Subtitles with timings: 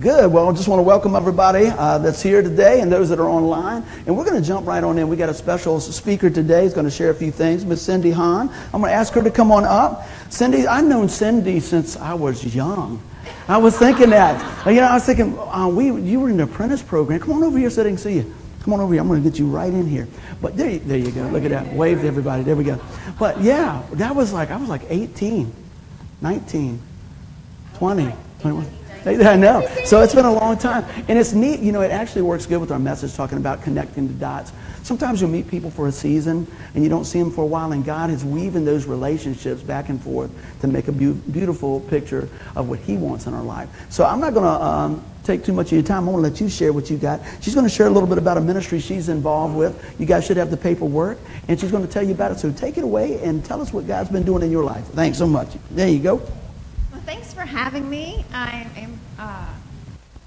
[0.00, 0.32] Good.
[0.32, 3.28] Well, I just want to welcome everybody uh, that's here today and those that are
[3.28, 3.84] online.
[4.06, 5.06] And we're going to jump right on in.
[5.06, 6.64] We got a special speaker today.
[6.64, 7.64] He's going to share a few things.
[7.64, 8.50] Miss Cindy Hahn.
[8.72, 10.04] I'm going to ask her to come on up.
[10.30, 13.00] Cindy, I've known Cindy since I was young.
[13.46, 14.66] I was thinking that.
[14.66, 17.20] You know, I was thinking, uh, we, you were in the apprentice program.
[17.20, 18.34] Come on over here so they can see you.
[18.62, 19.00] Come on over here.
[19.00, 20.08] I'm going to get you right in here.
[20.42, 21.22] But there, there you go.
[21.28, 21.72] Look at that.
[21.72, 22.42] Wave to everybody.
[22.42, 22.80] There we go.
[23.20, 25.54] But yeah, that was like, I was like 18,
[26.20, 26.82] 19,
[27.74, 28.83] 20, 21.
[29.06, 29.66] I know.
[29.84, 30.84] So it's been a long time.
[31.08, 34.08] And it's neat, you know, it actually works good with our message talking about connecting
[34.08, 34.52] the dots.
[34.82, 37.72] Sometimes you'll meet people for a season and you don't see them for a while,
[37.72, 40.30] and God is weaving those relationships back and forth
[40.60, 43.68] to make a be- beautiful picture of what He wants in our life.
[43.90, 46.06] So I'm not going to um, take too much of your time.
[46.06, 47.20] I want to let you share what you got.
[47.40, 49.94] She's going to share a little bit about a ministry she's involved with.
[49.98, 51.18] You guys should have the paperwork,
[51.48, 52.38] and she's going to tell you about it.
[52.38, 54.84] So take it away and tell us what God's been doing in your life.
[54.88, 55.48] Thanks so much.
[55.70, 56.22] There you go
[57.04, 58.24] thanks for having me.
[58.32, 59.52] I am uh,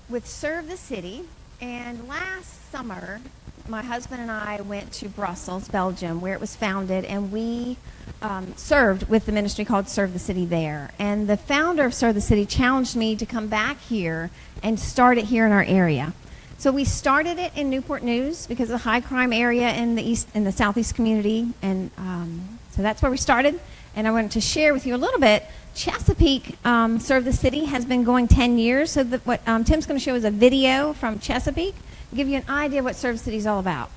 [0.09, 1.23] with Serve the City,
[1.59, 3.19] and last summer,
[3.67, 7.77] my husband and I went to Brussels, Belgium, where it was founded, and we
[8.21, 10.91] um, served with the ministry called Serve the City there.
[10.99, 14.29] And the founder of Serve the City challenged me to come back here
[14.61, 16.13] and start it here in our area.
[16.59, 20.03] So we started it in Newport News because of the high crime area in the
[20.03, 23.59] east in the southeast community, and um, so that's where we started.
[23.95, 25.43] And I wanted to share with you a little bit
[25.77, 28.91] Chesapeake um, Serve the City has been going 10 years.
[28.91, 31.75] So the, what um, Tim's going to show is a video from Chesapeake
[32.15, 33.91] give you an idea what Serve the City is all about.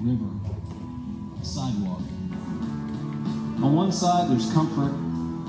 [0.00, 0.30] river,
[1.40, 2.00] a sidewalk.
[3.60, 4.94] On one side, there's comfort.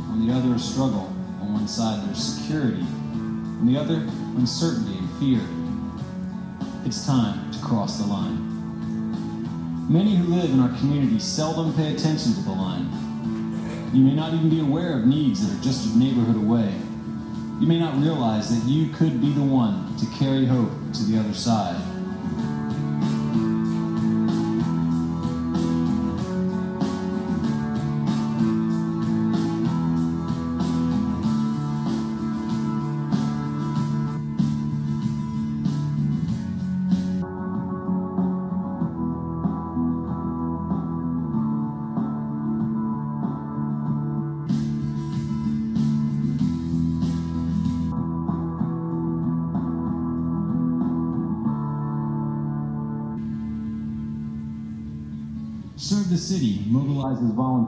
[0.10, 1.14] On the other, struggle.
[1.40, 2.82] On one side, there's security.
[2.82, 3.96] On the other,
[4.36, 9.92] uncertainty It's time to cross the line.
[9.92, 12.90] Many who live in our community seldom pay attention to the line.
[13.94, 16.74] You may not even be aware of needs that are just a neighborhood away.
[17.60, 21.20] You may not realize that you could be the one to carry hope to the
[21.20, 21.76] other side.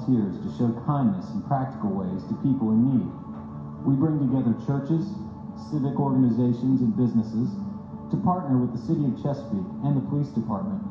[0.01, 3.09] Volunteers to show kindness in practical ways to people in need.
[3.85, 5.05] We bring together churches,
[5.69, 7.49] civic organizations, and businesses
[8.09, 10.81] to partner with the City of Chesapeake and the Police Department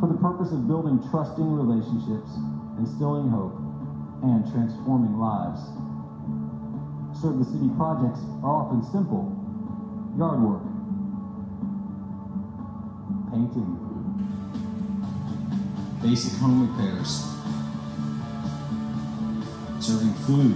[0.00, 2.30] for the purpose of building trusting relationships,
[2.78, 3.56] instilling hope,
[4.22, 5.60] and transforming lives.
[7.20, 9.34] Serve the City projects are often simple
[10.16, 10.62] yard work,
[13.30, 13.70] painting,
[16.02, 17.37] basic home repairs,
[19.88, 20.54] serving food,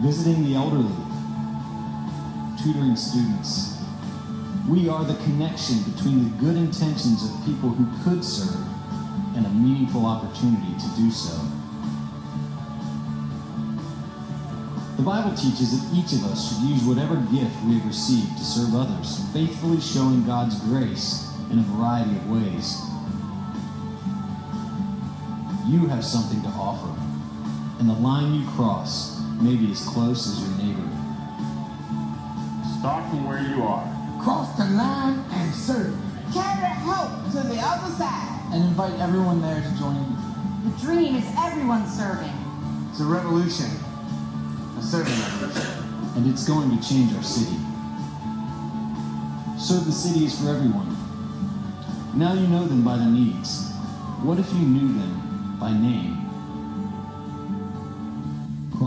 [0.00, 0.96] visiting the elderly,
[2.56, 3.76] tutoring students.
[4.66, 8.64] We are the connection between the good intentions of people who could serve
[9.36, 11.36] and a meaningful opportunity to do so.
[14.96, 18.44] The Bible teaches that each of us should use whatever gift we have received to
[18.44, 22.80] serve others, faithfully showing God's grace in a variety of ways
[25.68, 27.03] you have something to offer,
[27.84, 30.88] and the line you cross may be as close as your neighbor.
[32.80, 33.84] Start from where you are.
[34.22, 35.94] Cross the line and serve.
[36.32, 38.40] Carry help to the other side.
[38.54, 40.16] And invite everyone there to join you.
[40.64, 42.32] The dream is everyone serving.
[42.88, 43.68] It's a revolution.
[44.78, 45.84] A serving revolution.
[46.16, 47.58] And it's going to change our city.
[49.60, 50.88] Serve the city is for everyone.
[52.16, 53.68] Now you know them by their needs.
[54.22, 56.13] What if you knew them by name.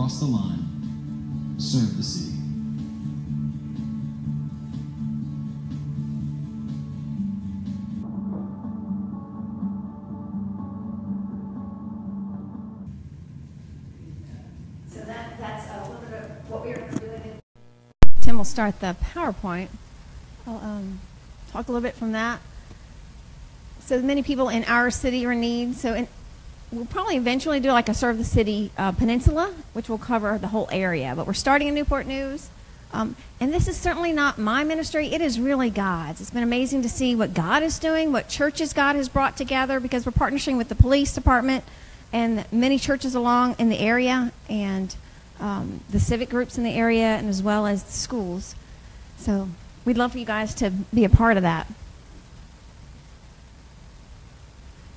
[0.08, 1.54] Cross the line.
[1.58, 2.32] Serve the city.
[14.88, 17.38] So that, that's a little bit of what we are doing.
[18.22, 19.68] Tim will start the PowerPoint.
[20.46, 21.00] I'll um,
[21.52, 22.40] talk a little bit from that.
[23.80, 25.76] So many people in our city are in need.
[25.76, 26.08] So in,
[26.70, 30.48] we'll probably eventually do like a serve the city uh, peninsula, which will cover the
[30.48, 31.14] whole area.
[31.16, 32.50] But we're starting in Newport News.
[32.92, 35.08] Um, and this is certainly not my ministry.
[35.08, 36.20] It is really God's.
[36.20, 39.78] It's been amazing to see what God is doing, what churches God has brought together,
[39.78, 41.64] because we're partnering with the police department
[42.12, 44.96] and many churches along in the area, and
[45.40, 48.54] um, the civic groups in the area, and as well as the schools.
[49.18, 49.50] So
[49.84, 51.66] we'd love for you guys to be a part of that.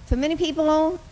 [0.06, 0.70] So many people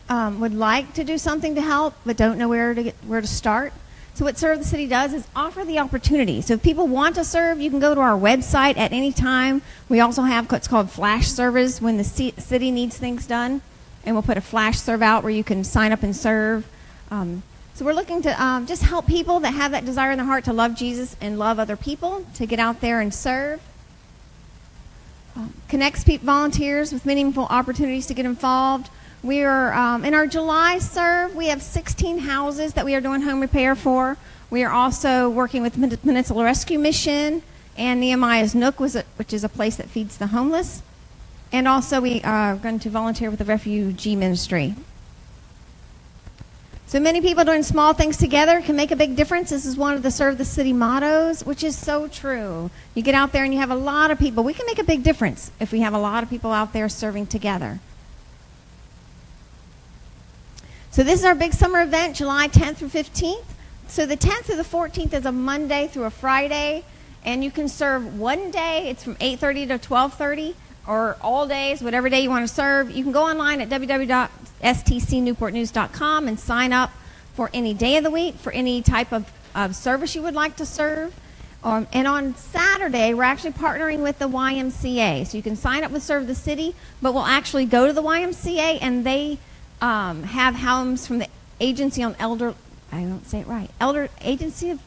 [0.10, 3.22] um, would like to do something to help, but don't know where to get, where
[3.22, 3.72] to start.
[4.16, 6.42] So what Serve the City does is offer the opportunity.
[6.42, 9.62] So if people want to serve, you can go to our website at any time.
[9.88, 13.62] We also have what's called flash service when the city needs things done,
[14.04, 16.68] and we'll put a flash serve out where you can sign up and serve.
[17.10, 17.44] Um,
[17.76, 20.44] so we're looking to um, just help people that have that desire in their heart
[20.46, 23.62] to love Jesus and love other people to get out there and serve.
[25.38, 28.90] Um, connects volunteers with meaningful opportunities to get involved.
[29.22, 31.36] We are um, in our July serve.
[31.36, 34.16] We have 16 houses that we are doing home repair for.
[34.50, 37.44] We are also working with the Peninsula Rescue Mission
[37.78, 40.82] and Nehemiah's Nook, which is a place that feeds the homeless.
[41.52, 44.76] And also, we are going to volunteer with the refugee ministry.
[46.88, 49.50] So many people doing small things together can make a big difference.
[49.50, 52.72] This is one of the Serve the City mottos, which is so true.
[52.96, 54.44] You get out there and you have a lot of people.
[54.44, 56.88] We can make a big difference if we have a lot of people out there
[56.90, 57.80] serving together.
[60.92, 63.44] So this is our big summer event, July 10th through 15th.
[63.88, 66.84] So the 10th through the 14th is a Monday through a Friday,
[67.24, 68.90] and you can serve one day.
[68.90, 70.56] It's from 8:30 to 12:30,
[70.88, 72.90] or all days, whatever day you want to serve.
[72.90, 76.90] You can go online at www.stcnewportnews.com and sign up
[77.36, 80.56] for any day of the week for any type of, of service you would like
[80.56, 81.14] to serve.
[81.64, 85.28] Um, and on Saturday, we're actually partnering with the YMCA.
[85.28, 88.02] So you can sign up with Serve the City, but we'll actually go to the
[88.02, 89.38] YMCA and they
[89.82, 91.28] um, have homes from the
[91.60, 92.56] Agency on Elder,
[92.92, 94.82] I don't say it right, Elder Agency of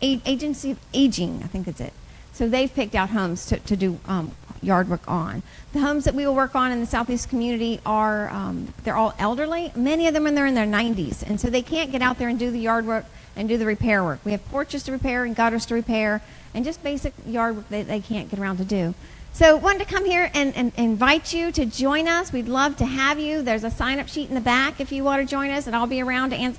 [0.00, 1.92] Agency of Aging, I think that's it.
[2.32, 5.42] So they've picked out homes to, to do um, yard work on.
[5.72, 9.14] The homes that we will work on in the southeast community are um, they're all
[9.18, 9.72] elderly.
[9.74, 12.38] Many of them are in their 90s, and so they can't get out there and
[12.38, 13.04] do the yard work
[13.36, 14.20] and do the repair work.
[14.24, 16.22] We have porches to repair and gutters to repair,
[16.54, 18.94] and just basic yard work that they can't get around to do.
[19.34, 22.34] So, wanted to come here and, and, invite you to join us.
[22.34, 23.40] We'd love to have you.
[23.40, 25.74] There's a sign up sheet in the back if you want to join us, and
[25.74, 26.58] I'll be around to ans-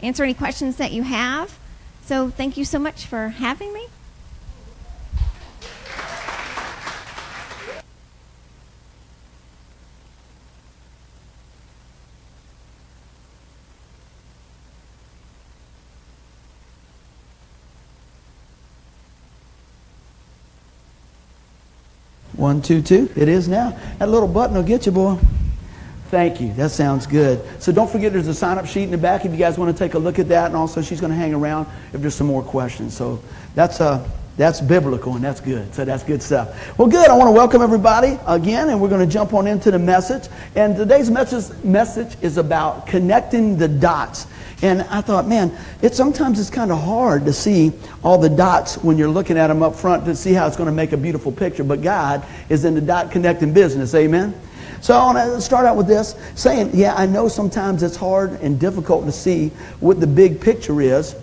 [0.00, 1.58] answer any questions that you have.
[2.04, 3.86] So, thank you so much for having me.
[22.42, 23.08] One, two, two.
[23.14, 23.78] It is now.
[24.00, 25.16] That little button will get you, boy.
[26.06, 26.52] Thank you.
[26.54, 27.40] That sounds good.
[27.62, 29.72] So don't forget there's a sign up sheet in the back if you guys want
[29.72, 30.46] to take a look at that.
[30.46, 32.96] And also, she's going to hang around if there's some more questions.
[32.96, 33.22] So
[33.54, 34.04] that's, uh,
[34.36, 35.72] that's biblical and that's good.
[35.72, 36.76] So that's good stuff.
[36.76, 37.08] Well, good.
[37.08, 40.28] I want to welcome everybody again, and we're going to jump on into the message.
[40.56, 44.26] And today's message, message is about connecting the dots.
[44.62, 47.72] And I thought, man, it sometimes it's kind of hard to see
[48.04, 50.68] all the dots when you're looking at them up front to see how it's going
[50.68, 51.64] to make a beautiful picture.
[51.64, 53.92] But God is in the dot connecting business.
[53.94, 54.32] Amen.
[54.80, 58.32] So I want to start out with this saying, yeah, I know sometimes it's hard
[58.40, 59.48] and difficult to see
[59.80, 61.16] what the big picture is,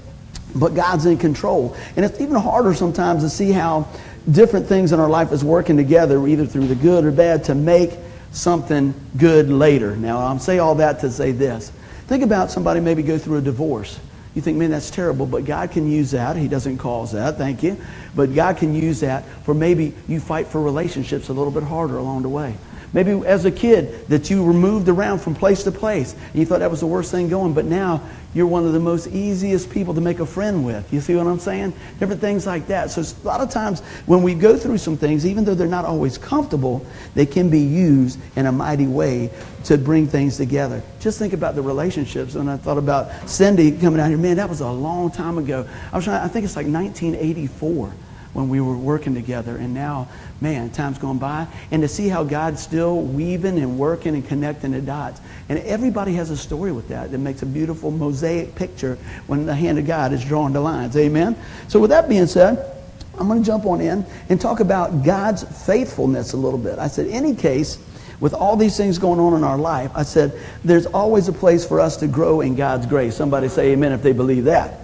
[0.55, 1.75] but God's in control.
[1.95, 3.87] And it's even harder sometimes to see how
[4.31, 7.55] different things in our life is working together, either through the good or bad, to
[7.55, 7.91] make
[8.31, 9.95] something good later.
[9.95, 11.71] Now, I'm saying all that to say this.
[12.09, 13.99] Think about somebody maybe go through a divorce.
[14.33, 16.35] You think, man, that's terrible, but God can use that.
[16.35, 17.77] He doesn't cause that, thank you.
[18.15, 21.97] But God can use that for maybe you fight for relationships a little bit harder
[21.99, 22.55] along the way.
[22.91, 26.45] Maybe as a kid that you were moved around from place to place and you
[26.45, 28.01] thought that was the worst thing going, but now
[28.33, 30.91] you're one of the most easiest people to make a friend with.
[30.91, 31.73] You see what I'm saying?
[31.99, 32.91] Different things like that.
[32.91, 35.85] So a lot of times when we go through some things, even though they're not
[35.85, 39.29] always comfortable, they can be used in a mighty way
[39.65, 40.81] to bring things together.
[40.99, 42.35] Just think about the relationships.
[42.35, 44.17] And I thought about Cindy coming out here.
[44.17, 45.67] Man, that was a long time ago.
[45.91, 47.93] I was trying, I think it's like 1984
[48.33, 49.57] when we were working together.
[49.57, 50.07] And now,
[50.39, 51.47] man, time's gone by.
[51.71, 55.19] And to see how God's still weaving and working and connecting the dots.
[55.49, 59.55] And everybody has a story with that that makes a beautiful mosaic picture when the
[59.55, 60.95] hand of God is drawing the lines.
[60.95, 61.35] Amen?
[61.67, 62.75] So, with that being said,
[63.17, 66.79] I'm going to jump on in and talk about God's faithfulness a little bit.
[66.79, 67.77] I said, any case,
[68.19, 71.65] with all these things going on in our life, I said, there's always a place
[71.65, 73.15] for us to grow in God's grace.
[73.15, 74.79] Somebody say amen if they believe that.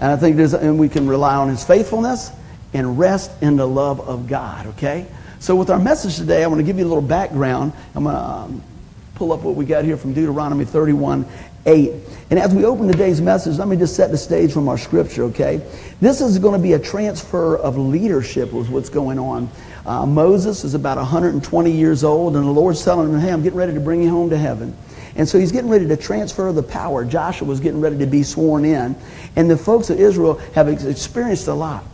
[0.00, 2.30] And I think there's, and we can rely on His faithfulness
[2.72, 5.06] and rest in the love of God, okay?
[5.38, 7.72] So, with our message today, I want to give you a little background.
[7.94, 8.62] I'm going to um,
[9.14, 11.26] pull up what we got here from Deuteronomy 31
[11.66, 11.92] 8.
[12.30, 15.24] And as we open today's message, let me just set the stage from our scripture,
[15.24, 15.60] okay?
[16.00, 19.50] This is going to be a transfer of leadership, was what's going on.
[19.84, 23.58] Uh, Moses is about 120 years old, and the Lord's telling him, Hey, I'm getting
[23.58, 24.76] ready to bring you home to heaven.
[25.16, 27.04] And so he's getting ready to transfer the power.
[27.04, 28.96] Joshua was getting ready to be sworn in.
[29.36, 31.84] And the folks of Israel have experienced a lot.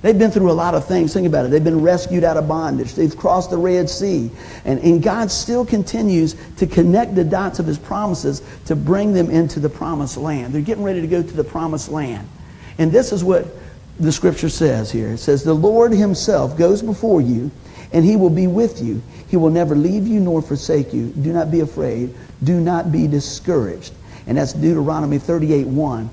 [0.00, 1.12] They've been through a lot of things.
[1.12, 1.50] Think about it.
[1.50, 2.94] They've been rescued out of bondage.
[2.94, 4.30] They've crossed the Red Sea.
[4.64, 9.28] And, and God still continues to connect the dots of his promises to bring them
[9.28, 10.54] into the promised land.
[10.54, 12.28] They're getting ready to go to the promised land.
[12.78, 13.46] And this is what
[13.98, 15.08] the scripture says here.
[15.08, 17.50] It says, The Lord himself goes before you,
[17.92, 19.02] and he will be with you.
[19.28, 21.08] He will never leave you nor forsake you.
[21.08, 22.14] Do not be afraid.
[22.44, 23.92] Do not be discouraged.
[24.28, 26.10] And that's Deuteronomy 38 1.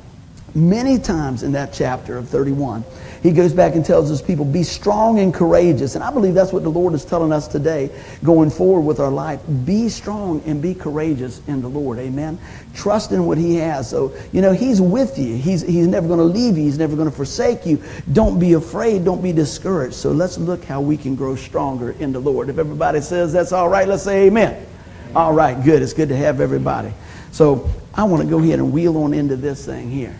[0.55, 2.85] Many times in that chapter of 31,
[3.21, 5.95] he goes back and tells his people, be strong and courageous.
[5.95, 7.89] And I believe that's what the Lord is telling us today
[8.24, 9.41] going forward with our life.
[9.65, 12.00] Be strong and be courageous in the Lord.
[12.00, 12.39] Amen.
[12.74, 13.89] Trust in what he has.
[13.89, 15.35] So, you know, he's with you.
[15.35, 16.63] He's, he's never going to leave you.
[16.63, 17.83] He's never going to forsake you.
[18.13, 19.03] Don't be afraid.
[19.03, 19.95] Don't be discouraged.
[19.95, 22.47] So let's look how we can grow stronger in the Lord.
[22.47, 24.65] If everybody says that's all right, let's say amen.
[25.13, 25.81] All right, good.
[25.81, 26.93] It's good to have everybody.
[27.33, 30.17] So I want to go ahead and wheel on into this thing here.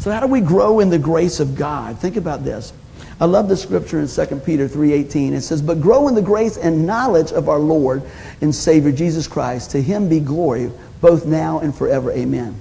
[0.00, 1.98] So how do we grow in the grace of God?
[1.98, 2.72] Think about this.
[3.20, 5.34] I love the scripture in 2 Peter 3:18.
[5.34, 8.02] It says, "But grow in the grace and knowledge of our Lord
[8.40, 9.72] and Savior Jesus Christ.
[9.72, 10.70] To him be glory
[11.02, 12.10] both now and forever.
[12.12, 12.54] Amen."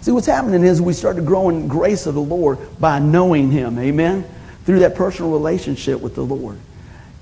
[0.00, 3.50] See, what's happening is we start to grow in grace of the Lord by knowing
[3.50, 3.78] him.
[3.78, 4.24] Amen.
[4.64, 6.56] Through that personal relationship with the Lord.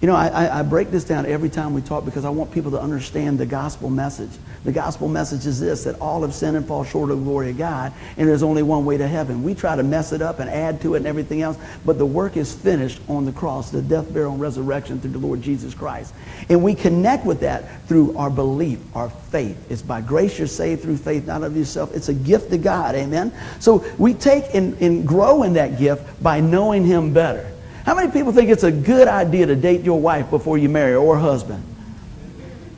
[0.00, 2.70] You know, I, I, break this down every time we talk because I want people
[2.70, 4.30] to understand the gospel message.
[4.64, 7.50] The gospel message is this that all have sinned and fall short of the glory
[7.50, 9.42] of God, and there's only one way to heaven.
[9.42, 12.06] We try to mess it up and add to it and everything else, but the
[12.06, 15.74] work is finished on the cross, the death, burial, and resurrection through the Lord Jesus
[15.74, 16.14] Christ.
[16.48, 19.70] And we connect with that through our belief, our faith.
[19.70, 21.94] It's by grace you're saved through faith, not of yourself.
[21.94, 23.34] It's a gift to God, amen?
[23.58, 27.49] So we take and, and grow in that gift by knowing Him better.
[27.84, 30.94] How many people think it's a good idea to date your wife before you marry
[30.94, 31.64] or husband?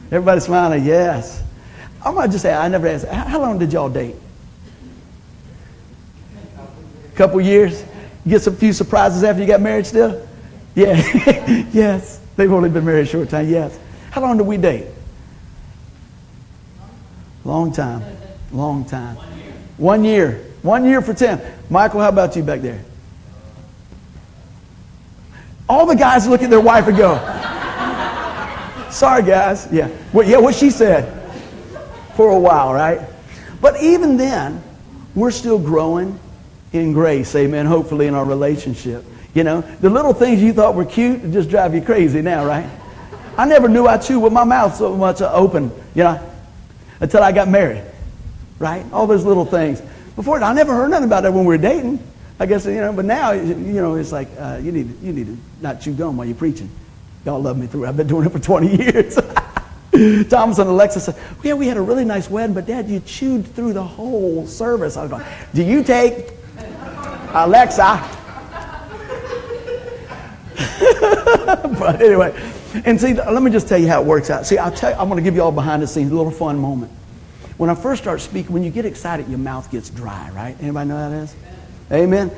[0.06, 1.42] Everybody smiling, yes.
[2.04, 4.14] I'm going to just say, I never asked, how long did y'all date?
[6.58, 7.84] A couple years?
[8.24, 10.26] You get some few surprises after you got married still?
[10.74, 10.94] Yeah.
[11.72, 12.20] yes.
[12.36, 13.78] They've only been married a short time, yes.
[14.10, 14.86] How long did we date?
[17.44, 18.02] Long time.
[18.52, 19.16] Long time.
[19.76, 20.44] One year.
[20.62, 21.40] One year for 10.
[21.70, 22.84] Michael, how about you back there?
[25.72, 27.14] All the guys look at their wife and go,
[28.90, 29.66] sorry, guys.
[29.72, 29.88] Yeah.
[30.12, 31.32] Well, yeah, what she said
[32.14, 33.00] for a while, right?
[33.62, 34.62] But even then,
[35.14, 36.20] we're still growing
[36.74, 39.02] in grace, amen, hopefully in our relationship.
[39.32, 42.68] You know, the little things you thought were cute just drive you crazy now, right?
[43.38, 46.20] I never knew I chewed with my mouth so much uh, open, you know,
[47.00, 47.82] until I got married,
[48.58, 48.84] right?
[48.92, 49.80] All those little things.
[50.16, 51.98] Before, I never heard nothing about that when we were dating.
[52.38, 55.26] I guess, you know, but now, you know, it's like, uh, you, need, you need
[55.26, 56.70] to not chew gum while you're preaching.
[57.24, 59.18] Y'all love me through I've been doing it for 20 years.
[60.28, 63.46] Thomas and Alexa said, yeah, we had a really nice wedding, but Dad, you chewed
[63.46, 64.96] through the whole service.
[64.96, 65.24] I was going,
[65.54, 66.30] do you take
[67.34, 68.18] Alexa?
[71.78, 72.34] but anyway,
[72.86, 74.46] and see, let me just tell you how it works out.
[74.46, 76.32] See, I'll tell you, I'm going to give you all behind the scenes, a little
[76.32, 76.90] fun moment.
[77.58, 80.56] When I first start speaking, when you get excited, your mouth gets dry, right?
[80.60, 81.36] Anybody know how that is?
[81.92, 82.30] Amen.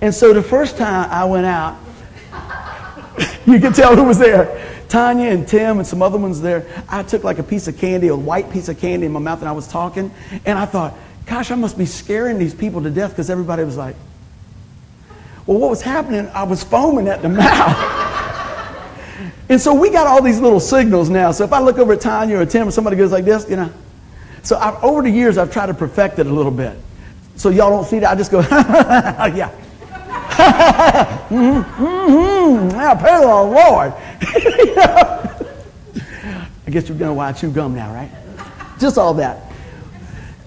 [0.00, 1.78] And so the first time I went out,
[3.46, 4.64] you could tell who was there.
[4.88, 6.66] Tanya and Tim and some other ones there.
[6.88, 9.40] I took like a piece of candy, a white piece of candy in my mouth,
[9.40, 10.10] and I was talking.
[10.44, 10.94] And I thought,
[11.26, 13.96] gosh, I must be scaring these people to death because everybody was like,
[15.46, 16.28] well, what was happening?
[16.34, 17.76] I was foaming at the mouth.
[19.48, 21.32] and so we got all these little signals now.
[21.32, 23.56] So if I look over at Tanya or Tim or somebody goes like this, you
[23.56, 23.72] know.
[24.42, 26.78] So I've, over the years, I've tried to perfect it a little bit.
[27.38, 28.10] So y'all don't see that.
[28.10, 29.50] I just go, yeah.
[31.28, 32.68] mm-hmm, mm-hmm.
[32.76, 33.92] Now, praise the Lord.
[36.66, 38.10] I guess you know why I chew gum now, right?
[38.80, 39.52] Just all that.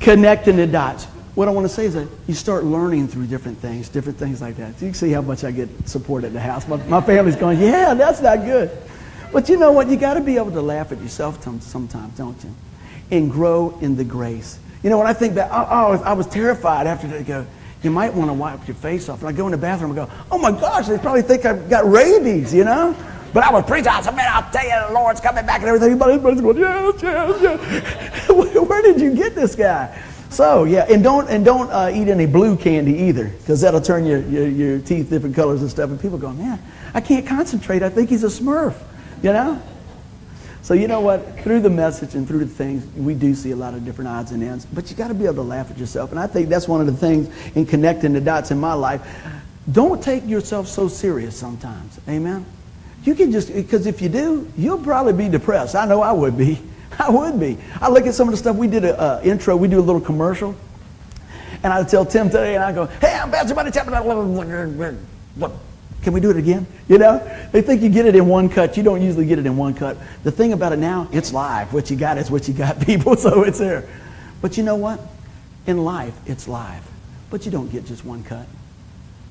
[0.01, 1.05] Connecting the dots.
[1.36, 4.41] What I want to say is that you start learning through different things, different things
[4.41, 4.74] like that.
[4.81, 6.67] You can see how much I get support at the house.
[6.67, 8.69] My, my family's going, yeah, that's not good.
[9.31, 9.88] But you know what?
[9.88, 12.53] You got to be able to laugh at yourself sometimes, don't you?
[13.12, 14.60] And grow in the grace.
[14.83, 17.45] You know, when I think back, oh, I was terrified after they go,
[17.83, 19.19] you might want to wipe your face off.
[19.19, 21.69] And I go in the bathroom and go, oh my gosh, they probably think I've
[21.69, 22.95] got rabies, you know?
[23.33, 23.88] But I was preaching.
[23.88, 25.91] I said, man, I'll tell you, the Lord's coming back and everything.
[25.93, 28.29] Everybody's going, yes, yes, yes.
[28.29, 29.97] Where did you get this guy?
[30.29, 34.05] So yeah, and don't and don't uh, eat any blue candy either, because that'll turn
[34.05, 35.89] your, your, your teeth different colors and stuff.
[35.89, 36.57] And people go, man,
[36.93, 37.83] I can't concentrate.
[37.83, 38.81] I think he's a Smurf,
[39.21, 39.61] you know.
[40.63, 41.39] So you know what?
[41.39, 44.32] Through the message and through the things, we do see a lot of different odds
[44.32, 44.65] and ends.
[44.65, 46.12] But you got to be able to laugh at yourself.
[46.12, 49.01] And I think that's one of the things in connecting the dots in my life.
[49.72, 52.00] Don't take yourself so serious sometimes.
[52.08, 52.46] Amen.
[53.03, 55.75] You can just because if you do, you'll probably be depressed.
[55.75, 56.60] I know I would be.
[57.00, 57.58] I would be.
[57.80, 59.56] I look at some of the stuff we did a uh, intro.
[59.56, 60.56] We do a little commercial,
[61.63, 63.96] and I tell Tim today, and I go, "Hey, I'm Pastor Buddy Chapman."
[66.01, 66.65] Can we do it again?
[66.88, 67.20] You know,
[67.51, 68.75] they think you get it in one cut.
[68.75, 69.98] You don't usually get it in one cut.
[70.24, 71.74] The thing about it now, it's live.
[71.74, 73.15] What you got is what you got, people.
[73.15, 73.88] So it's there.
[74.41, 75.00] But you know what?
[75.67, 76.84] In life, it's live.
[77.29, 78.48] But you don't get just one cut.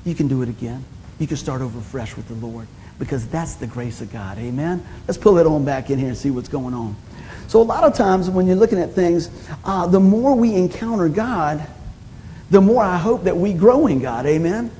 [0.04, 0.84] You can do it again.
[1.18, 2.66] You can start over fresh with the Lord
[2.98, 4.38] because that's the grace of God.
[4.38, 4.86] Amen?
[5.08, 6.96] Let's pull it on back in here and see what's going on.
[7.48, 9.28] So, a lot of times when you're looking at things,
[9.64, 11.66] uh, the more we encounter God,
[12.50, 14.26] the more I hope that we grow in God.
[14.26, 14.70] Amen?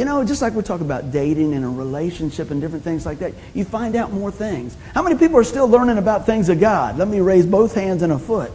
[0.00, 3.18] You know, just like we talk about dating and a relationship and different things like
[3.18, 4.74] that, you find out more things.
[4.94, 6.96] How many people are still learning about things of God?
[6.96, 8.50] Let me raise both hands and a foot.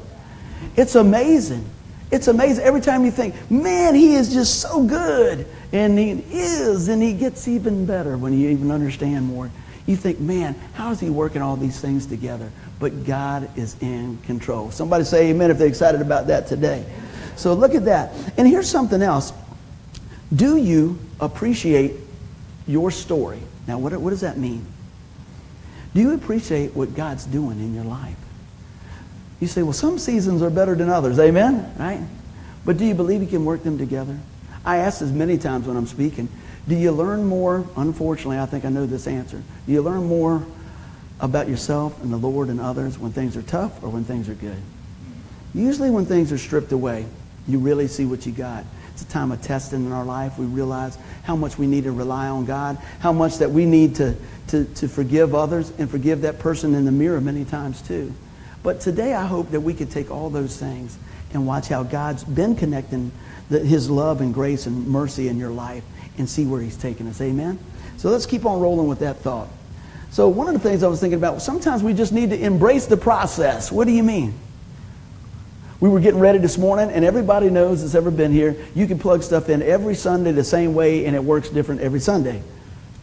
[0.76, 1.64] It's amazing.
[2.10, 2.64] It's amazing.
[2.64, 5.46] Every time you think, man, he is just so good.
[5.72, 9.52] And he is, and he gets even better when you even understand more.
[9.86, 12.52] You think, man, how is he working all these things together?
[12.80, 14.72] But God is in control.
[14.72, 16.84] Somebody say amen if they're excited about that today.
[17.36, 18.16] So look at that.
[18.36, 19.32] And here's something else.
[20.36, 21.94] Do you appreciate
[22.68, 23.40] your story?
[23.68, 24.66] Now, what, what does that mean?
[25.94, 28.18] Do you appreciate what God's doing in your life?
[29.40, 31.20] You say, well, some seasons are better than others.
[31.20, 31.74] Amen?
[31.78, 32.02] Right?
[32.66, 34.18] But do you believe He can work them together?
[34.66, 36.28] I ask this many times when I'm speaking.
[36.68, 37.66] Do you learn more?
[37.78, 39.42] Unfortunately, I think I know this answer.
[39.68, 40.46] Do you learn more
[41.20, 44.34] about yourself and the Lord and others when things are tough or when things are
[44.34, 44.58] good?
[45.54, 47.06] Usually, when things are stripped away,
[47.48, 48.66] you really see what you got.
[48.96, 50.40] It's a time of testing in our life.
[50.40, 53.96] We realize how much we need to rely on God, how much that we need
[53.96, 54.16] to,
[54.48, 58.14] to, to forgive others and forgive that person in the mirror many times too.
[58.64, 60.98] But today I hope that we could take all those things
[61.34, 63.12] and watch how God's been connecting
[63.50, 65.84] the, his love and grace and mercy in your life
[66.18, 67.20] and see where he's taking us.
[67.20, 67.60] Amen?
[67.98, 69.50] So let's keep on rolling with that thought.
[70.10, 72.86] So one of the things I was thinking about, sometimes we just need to embrace
[72.86, 73.74] the process.
[73.74, 74.36] What do you mean?
[75.80, 78.98] We were getting ready this morning, and everybody knows that's ever been here, you can
[78.98, 82.42] plug stuff in every Sunday the same way, and it works different every Sunday.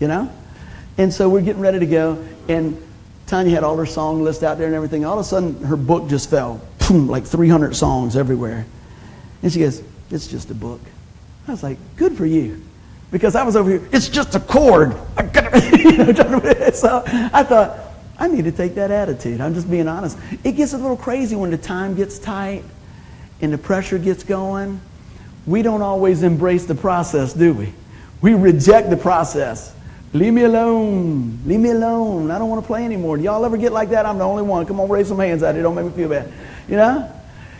[0.01, 0.33] You know?
[0.99, 2.81] And so we're getting ready to go, and
[3.27, 5.05] Tanya had all her song list out there and everything.
[5.05, 6.61] All of a sudden, her book just fell.
[6.88, 8.66] Boom, like 300 songs everywhere.
[9.42, 10.81] And she goes, It's just a book.
[11.49, 12.61] I was like, Good for you.
[13.11, 14.97] Because I was over here, it's just a cord.
[15.16, 15.23] I
[15.77, 16.12] you know,
[16.73, 17.79] so I thought,
[18.18, 19.40] I need to take that attitude.
[19.40, 20.18] I'm just being honest.
[20.44, 22.64] It gets a little crazy when the time gets tight
[23.40, 24.81] and the pressure gets going.
[25.46, 27.72] We don't always embrace the process, do we?
[28.20, 29.75] We reject the process.
[30.12, 31.40] Leave me alone.
[31.46, 32.31] Leave me alone.
[32.31, 33.16] I don't want to play anymore.
[33.16, 34.07] Do y'all ever get like that?
[34.07, 34.66] I'm the only one.
[34.66, 35.62] Come on, raise some hands out here.
[35.62, 36.33] Don't make me feel bad.
[36.68, 37.11] You know?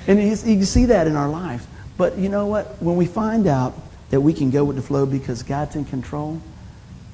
[0.07, 1.67] And you, you can see that in our lives.
[1.97, 2.81] But you know what?
[2.83, 3.75] When we find out
[4.11, 6.41] that we can go with the flow because God's in control,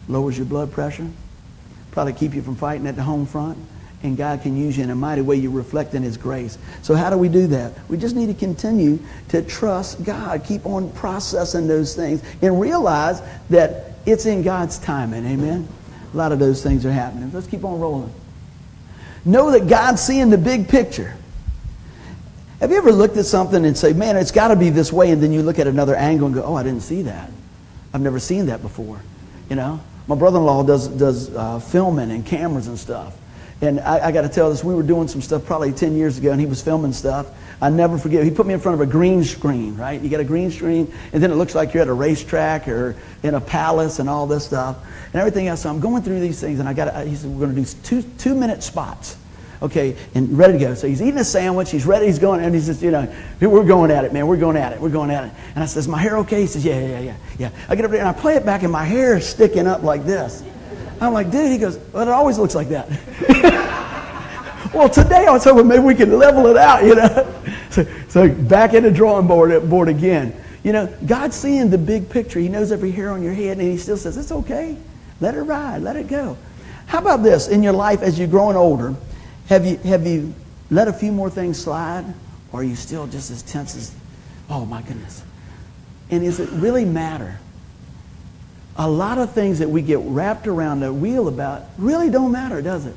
[0.09, 1.09] lowers your blood pressure,
[1.99, 3.59] probably keep you from fighting at the home front.
[4.05, 5.35] And God can use you in a mighty way.
[5.35, 6.57] You're reflecting His grace.
[6.83, 7.73] So, how do we do that?
[7.89, 13.21] We just need to continue to trust God, keep on processing those things, and realize
[13.51, 15.27] that it's in God's timing.
[15.27, 15.67] Amen?
[16.15, 17.33] A lot of those things are happening.
[17.33, 18.15] Let's keep on rolling.
[19.25, 21.17] Know that God's seeing the big picture.
[22.61, 25.11] Have you ever looked at something and say, man, it's got to be this way,
[25.11, 27.29] and then you look at another angle and go, oh, I didn't see that.
[27.93, 29.03] I've never seen that before.
[29.51, 29.81] You know?
[30.09, 33.17] My brother-in-law does, does uh, filming and cameras and stuff.
[33.61, 36.17] And I, I got to tell this, we were doing some stuff probably 10 years
[36.17, 37.27] ago, and he was filming stuff.
[37.61, 38.25] I never forget.
[38.25, 40.01] He put me in front of a green screen, right?
[40.01, 42.97] You got a green screen, and then it looks like you're at a racetrack or
[43.23, 45.63] in a palace and all this stuff and everything else.
[45.63, 47.07] So I'm going through these things, and I got.
[47.07, 49.17] He said we're going to do two two minute spots,
[49.63, 50.75] okay, and ready to go.
[50.75, 51.71] So he's eating a sandwich.
[51.71, 52.07] He's ready.
[52.07, 54.27] He's going, and he says, you know, we're going at it, man.
[54.27, 54.81] We're going at it.
[54.81, 55.33] We're going at it.
[55.55, 56.43] And I says, my hair okay?
[56.43, 57.51] He says, yeah, yeah, yeah, yeah.
[57.69, 59.83] I get up there and I play it back, and my hair is sticking up
[59.83, 60.43] like this.
[61.01, 61.51] I'm like, dude.
[61.51, 62.89] He goes, well, it always looks like that.
[64.75, 67.35] well, today I was hoping maybe we could level it out, you know.
[67.71, 70.35] So, so back in the drawing board, uh, board again.
[70.65, 72.41] You know, God's seeing the big picture.
[72.41, 74.75] He knows every hair on your head, and He still says, it's okay.
[75.21, 75.83] Let it ride.
[75.83, 76.39] Let it go.
[76.87, 77.49] How about this?
[77.49, 78.95] In your life, as you're growing older,
[79.49, 80.35] have you, have you
[80.71, 82.05] let a few more things slide?
[82.53, 83.95] Or are you still just as tense as,
[84.49, 85.23] oh my goodness?
[86.11, 87.39] And does it really matter?
[88.77, 92.63] A lot of things that we get wrapped around a wheel about really don't matter,
[92.63, 92.95] does it?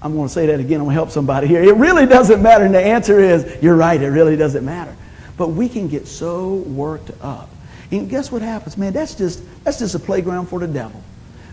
[0.00, 0.80] I'm going to say that again.
[0.80, 1.62] I'm going to help somebody here.
[1.62, 2.64] It really doesn't matter.
[2.64, 4.94] And the answer is, you're right, it really doesn't matter.
[5.36, 7.50] But we can get so worked up.
[7.90, 8.92] And guess what happens, man?
[8.92, 11.02] That's just, that's just a playground for the devil.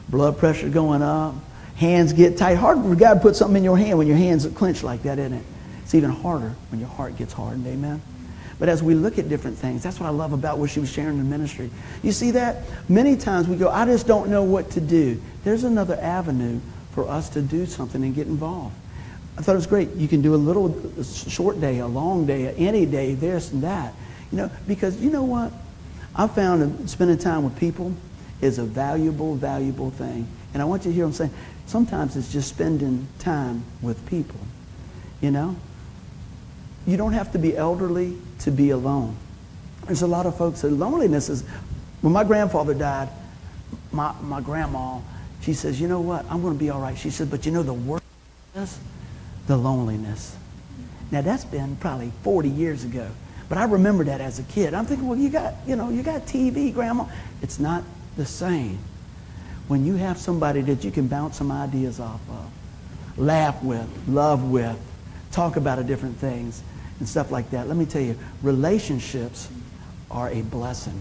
[0.10, 1.34] Blood pressure going up,
[1.82, 2.58] Hands get tight.
[2.58, 5.02] Hard for God to put something in your hand when your hands are clenched like
[5.02, 5.44] that, isn't it?
[5.82, 7.66] It's even harder when your heart gets hardened.
[7.66, 8.00] Amen.
[8.60, 10.92] But as we look at different things, that's what I love about what she was
[10.92, 11.72] sharing in ministry.
[12.04, 12.58] You see that?
[12.88, 15.20] Many times we go, I just don't know what to do.
[15.44, 16.60] There's another avenue
[16.92, 18.76] for us to do something and get involved.
[19.40, 19.90] I thought it was great.
[19.96, 20.68] You can do a little
[21.00, 23.96] a short day, a long day, any day, this and that.
[24.32, 25.52] You know, because you know what?
[26.16, 27.96] I found that spending time with people
[28.40, 30.28] is a valuable, valuable thing.
[30.54, 31.34] And I want you to hear what I'm saying.
[31.66, 34.40] Sometimes it's just spending time with people.
[35.22, 35.56] You know?
[36.86, 39.16] You don't have to be elderly to be alone.
[39.86, 41.44] There's a lot of folks that loneliness is.
[42.02, 43.10] When my grandfather died,
[43.92, 45.00] my, my grandma,
[45.42, 46.26] she says, You know what?
[46.30, 46.98] I'm going to be all right.
[46.98, 48.04] She said, But you know the worst
[48.56, 48.80] is
[49.48, 50.36] the loneliness.
[51.12, 53.10] Now, that's been probably 40 years ago.
[53.50, 54.74] But I remember that as a kid.
[54.74, 57.06] I'm thinking, well, you got, you know, you got TV, grandma.
[57.42, 57.84] It's not
[58.16, 58.80] the same.
[59.68, 62.52] When you have somebody that you can bounce some ideas off of,
[63.18, 64.78] laugh with, love with,
[65.32, 66.62] talk about different things,
[67.00, 67.68] and stuff like that.
[67.68, 69.50] Let me tell you, relationships
[70.12, 71.00] are a blessing.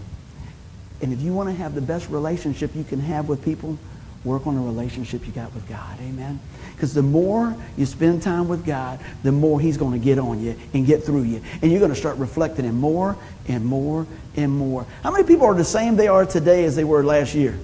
[1.01, 3.77] And if you want to have the best relationship you can have with people,
[4.23, 5.99] work on the relationship you got with God.
[5.99, 6.39] Amen.
[6.73, 10.41] Because the more you spend time with God, the more He's going to get on
[10.41, 11.41] you and get through you.
[11.61, 14.85] And you're going to start reflecting Him more and more and more.
[15.03, 17.59] How many people are the same they are today as they were last year?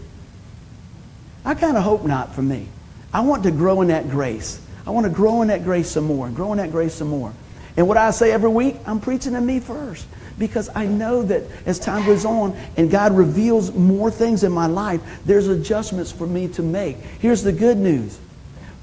[1.46, 2.68] I kind of hope not for me.
[3.14, 4.62] I want to grow in that grace.
[4.86, 7.34] I want to grow in that grace some more, grow in that grace some more.
[7.76, 10.08] And what I say every week, I'm preaching to me first.
[10.40, 14.68] Because I know that as time goes on and God reveals more things in my
[14.68, 16.98] life, there's adjustments for me to make.
[16.98, 18.20] Here's the good news.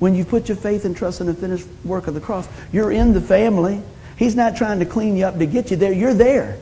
[0.00, 2.90] When you put your faith and trust in the finished work of the cross, you're
[2.90, 3.82] in the family.
[4.16, 5.92] He's not trying to clean you up to get you there.
[5.92, 6.58] You're there.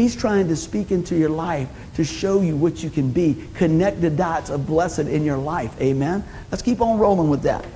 [0.00, 3.44] He's trying to speak into your life to show you what you can be.
[3.52, 5.78] Connect the dots of blessed in your life.
[5.78, 6.24] Amen?
[6.50, 7.66] Let's keep on rolling with that.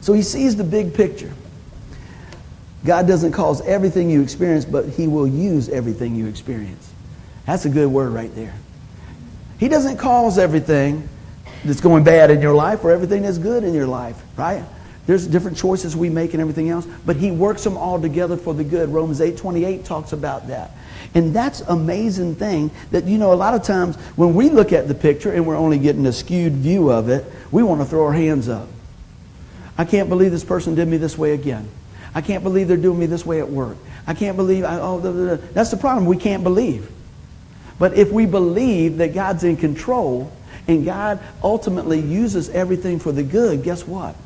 [0.00, 1.32] So he sees the big picture.
[2.84, 6.92] God doesn't cause everything you experience, but He will use everything you experience.
[7.44, 8.54] That's a good word right there.
[9.58, 11.08] He doesn't cause everything
[11.64, 14.62] that's going bad in your life or everything that's good in your life, right?
[15.06, 18.54] There's different choices we make and everything else, but He works them all together for
[18.54, 18.90] the good.
[18.90, 20.70] Romans 8 28 talks about that.
[21.14, 24.88] And that's amazing thing that, you know, a lot of times when we look at
[24.88, 28.04] the picture and we're only getting a skewed view of it, we want to throw
[28.04, 28.68] our hands up.
[29.78, 31.68] I can't believe this person did me this way again.
[32.14, 33.76] I can't believe they're doing me this way at work.
[34.06, 35.46] I can't believe, I, oh, blah, blah, blah.
[35.52, 36.06] that's the problem.
[36.06, 36.90] We can't believe.
[37.78, 40.32] But if we believe that God's in control
[40.66, 44.16] and God ultimately uses everything for the good, guess what?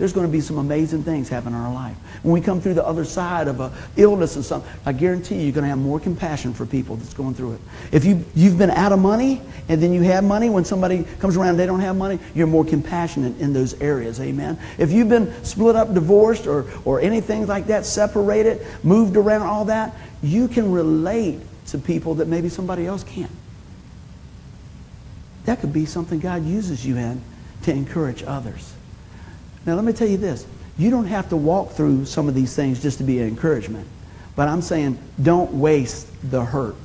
[0.00, 1.94] There's going to be some amazing things happen in our life.
[2.22, 5.42] When we come through the other side of a illness and something, I guarantee you,
[5.42, 7.60] you're going to have more compassion for people that's going through it.
[7.92, 11.36] If you, you've been out of money and then you have money, when somebody comes
[11.36, 14.18] around they don't have money, you're more compassionate in those areas.
[14.22, 14.58] Amen.
[14.78, 19.66] If you've been split up, divorced, or, or anything like that, separated, moved around, all
[19.66, 23.30] that, you can relate to people that maybe somebody else can't.
[25.44, 27.20] That could be something God uses you in
[27.64, 28.72] to encourage others.
[29.66, 30.46] Now, let me tell you this.
[30.78, 33.86] You don't have to walk through some of these things just to be an encouragement.
[34.34, 36.76] But I'm saying don't waste the hurt.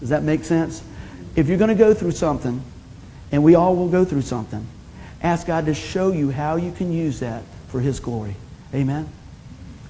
[0.00, 0.82] Does that make sense?
[1.36, 2.62] If you're going to go through something,
[3.30, 4.66] and we all will go through something,
[5.22, 8.36] ask God to show you how you can use that for His glory.
[8.74, 9.08] Amen?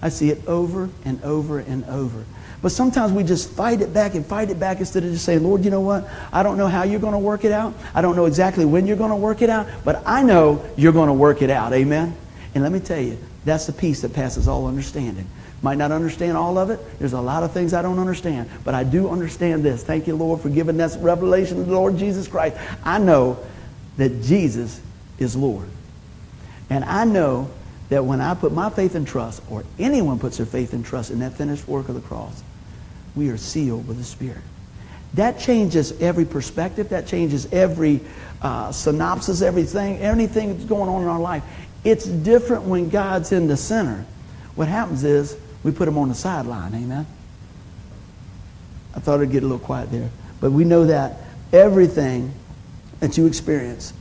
[0.02, 2.24] I see it over and over and over.
[2.60, 5.42] But sometimes we just fight it back and fight it back instead of just saying,
[5.42, 6.08] Lord, you know what?
[6.32, 7.74] I don't know how you're going to work it out.
[7.94, 10.92] I don't know exactly when you're going to work it out, but I know you're
[10.92, 11.72] going to work it out.
[11.72, 12.16] Amen?
[12.54, 15.26] And let me tell you, that's the peace that passes all understanding.
[15.62, 16.78] Might not understand all of it.
[16.98, 18.50] There's a lot of things I don't understand.
[18.64, 19.82] But I do understand this.
[19.82, 22.56] Thank you, Lord, for giving that revelation of the Lord Jesus Christ.
[22.84, 23.38] I know
[23.96, 24.80] that Jesus
[25.18, 25.68] is Lord.
[26.70, 27.50] And I know
[27.88, 31.10] that when I put my faith and trust, or anyone puts their faith and trust
[31.10, 32.42] in that finished work of the cross,
[33.14, 34.42] we are sealed with the Spirit.
[35.14, 36.88] That changes every perspective.
[36.88, 38.00] That changes every
[38.42, 41.44] uh, synopsis, everything, anything that's going on in our life.
[41.84, 44.06] It's different when God's in the center.
[44.54, 46.74] What happens is we put him on the sideline.
[46.74, 47.06] Amen.
[48.94, 50.10] I thought it'd get a little quiet there.
[50.40, 51.18] But we know that
[51.52, 52.32] everything
[53.00, 53.92] that you experience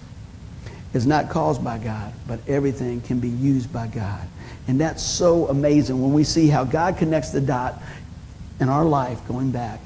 [0.93, 4.27] is not caused by God, but everything can be used by God.
[4.67, 7.81] And that's so amazing when we see how God connects the dot
[8.59, 9.79] in our life going back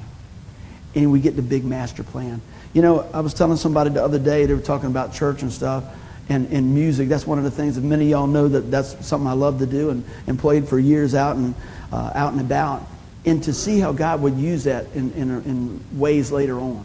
[0.94, 2.40] and we get the big master plan.
[2.74, 5.52] You know, I was telling somebody the other day, they were talking about church and
[5.52, 5.84] stuff
[6.28, 7.08] and, and music.
[7.08, 9.58] That's one of the things that many of y'all know that that's something I love
[9.60, 11.54] to do and, and played for years out and
[11.92, 12.86] uh, out and about.
[13.24, 16.84] And to see how God would use that in, in, in ways later on.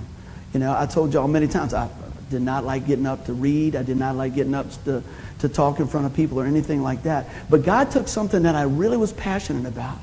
[0.53, 1.89] You know, I told y'all many times I
[2.29, 3.75] did not like getting up to read.
[3.75, 5.03] I did not like getting up to,
[5.39, 7.27] to talk in front of people or anything like that.
[7.49, 9.97] But God took something that I really was passionate about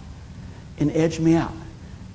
[0.79, 1.53] and edged me out.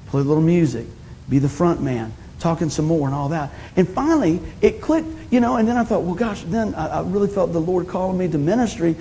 [0.08, 0.88] Play a little music,
[1.30, 2.14] be the front man,
[2.46, 3.52] talking some more and all that.
[3.76, 7.02] And finally, it clicked, you know, and then I thought, well, gosh, then I, I
[7.02, 8.96] really felt the Lord calling me to ministry,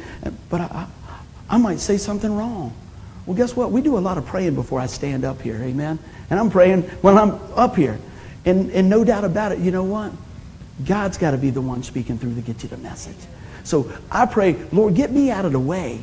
[0.49, 0.87] but I, I,
[1.51, 2.73] I might say something wrong.
[3.27, 3.71] Well, guess what?
[3.71, 5.99] We do a lot of praying before I stand up here, amen?
[6.31, 7.99] And I'm praying when I'm up here.
[8.47, 10.11] And, and no doubt about it, you know what?
[10.87, 13.29] God's got to be the one speaking through to get you the message.
[13.63, 16.01] So I pray, Lord, get me out of the way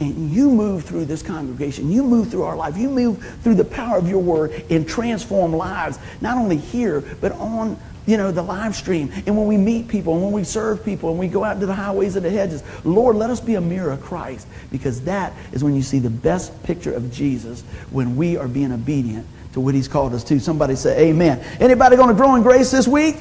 [0.00, 1.90] and you move through this congregation.
[1.90, 2.76] You move through our life.
[2.76, 7.32] You move through the power of your word and transform lives, not only here, but
[7.32, 9.12] on you know, the live stream.
[9.26, 11.66] And when we meet people and when we serve people and we go out into
[11.66, 15.34] the highways and the hedges, Lord, let us be a mirror of Christ because that
[15.52, 19.60] is when you see the best picture of Jesus when we are being obedient to
[19.60, 20.40] what he's called us to.
[20.40, 21.44] Somebody say amen.
[21.60, 23.16] Anybody going to grow in grace this week?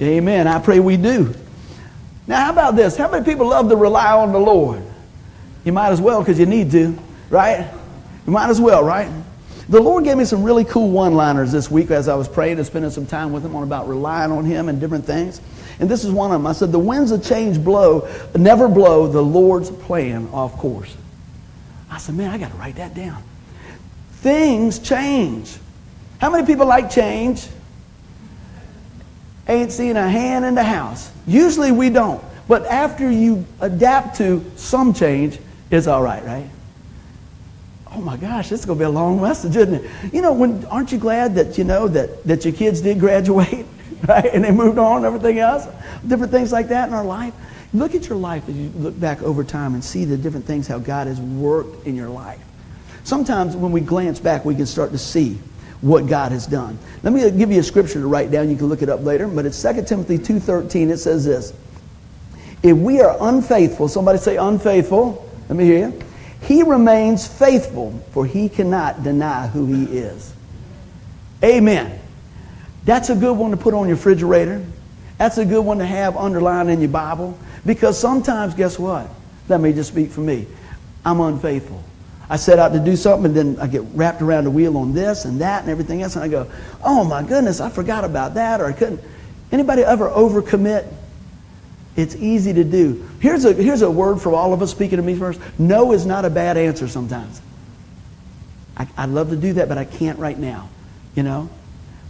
[0.00, 0.46] Amen.
[0.46, 1.34] I pray we do.
[2.28, 2.96] Now, how about this?
[2.96, 4.82] How many people love to rely on the Lord?
[5.64, 6.98] You might as well because you need to,
[7.30, 7.70] right?
[8.26, 9.10] You might as well, right?
[9.68, 12.56] The Lord gave me some really cool one liners this week as I was praying
[12.56, 15.42] and spending some time with Him on about relying on Him and different things.
[15.78, 16.46] And this is one of them.
[16.46, 20.96] I said, The winds of change blow, never blow the Lord's plan off course.
[21.90, 23.22] I said, Man, I got to write that down.
[24.12, 25.56] Things change.
[26.18, 27.46] How many people like change?
[29.46, 31.10] Ain't seen a hand in the house.
[31.26, 32.22] Usually we don't.
[32.48, 35.38] But after you adapt to some change,
[35.70, 36.48] it's all right, right?
[37.90, 39.90] Oh my gosh, this is going to be a long message, isn't it?
[40.12, 43.66] You know, when, aren't you glad that you know that, that your kids did graduate,
[44.08, 44.26] right?
[44.26, 45.66] And they moved on and everything else?
[46.06, 47.34] Different things like that in our life.
[47.74, 50.66] Look at your life as you look back over time and see the different things
[50.66, 52.42] how God has worked in your life.
[53.04, 55.38] Sometimes when we glance back, we can start to see
[55.80, 56.78] what God has done.
[57.02, 58.50] Let me give you a scripture to write down.
[58.50, 60.90] You can look it up later, but it's 2 Timothy 2.13.
[60.90, 61.52] It says this.
[62.62, 65.27] If we are unfaithful, somebody say unfaithful.
[65.48, 66.00] Let me hear you.
[66.42, 70.32] He remains faithful, for he cannot deny who he is.
[71.42, 71.98] Amen.
[72.84, 74.64] That's a good one to put on your refrigerator.
[75.18, 77.38] That's a good one to have underlined in your Bible.
[77.66, 79.08] Because sometimes, guess what?
[79.48, 80.46] Let me just speak for me.
[81.04, 81.82] I'm unfaithful.
[82.30, 84.92] I set out to do something and then I get wrapped around the wheel on
[84.92, 86.50] this and that and everything else and I go,
[86.84, 89.00] oh my goodness, I forgot about that or I couldn't.
[89.50, 90.86] Anybody ever overcommit?
[91.98, 93.04] It's easy to do.
[93.18, 95.40] Here's a, here's a word for all of us speaking to me first.
[95.58, 97.42] No is not a bad answer sometimes.
[98.76, 100.68] I, I'd love to do that, but I can't right now,
[101.16, 101.50] you know?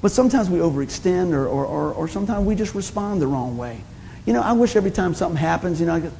[0.02, 3.80] But sometimes we overextend or, or, or, or sometimes we just respond the wrong way.
[4.26, 6.12] You know, I wish every time something happens, you know, I go,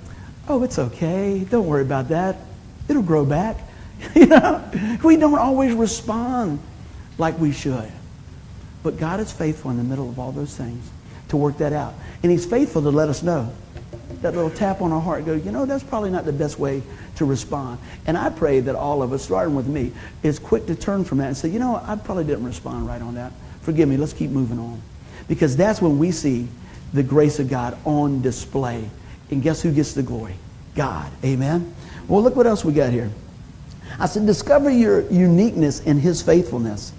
[0.48, 1.46] oh, it's okay.
[1.50, 2.36] Don't worry about that.
[2.88, 3.58] It'll grow back.
[4.14, 4.64] you know,
[5.04, 6.58] we don't always respond
[7.18, 7.92] like we should.
[8.82, 10.90] But God is faithful in the middle of all those things
[11.28, 11.92] to work that out.
[12.22, 13.52] And he's faithful to let us know.
[14.22, 16.82] That little tap on our heart, go, you know, that's probably not the best way
[17.16, 17.78] to respond.
[18.06, 21.18] And I pray that all of us, starting with me, is quick to turn from
[21.18, 23.32] that and say, you know, I probably didn't respond right on that.
[23.62, 24.80] Forgive me, let's keep moving on.
[25.28, 26.48] Because that's when we see
[26.92, 28.88] the grace of God on display.
[29.30, 30.34] And guess who gets the glory?
[30.74, 31.10] God.
[31.24, 31.74] Amen?
[32.08, 33.10] Well, look what else we got here.
[33.98, 36.92] I said, discover your uniqueness in His faithfulness.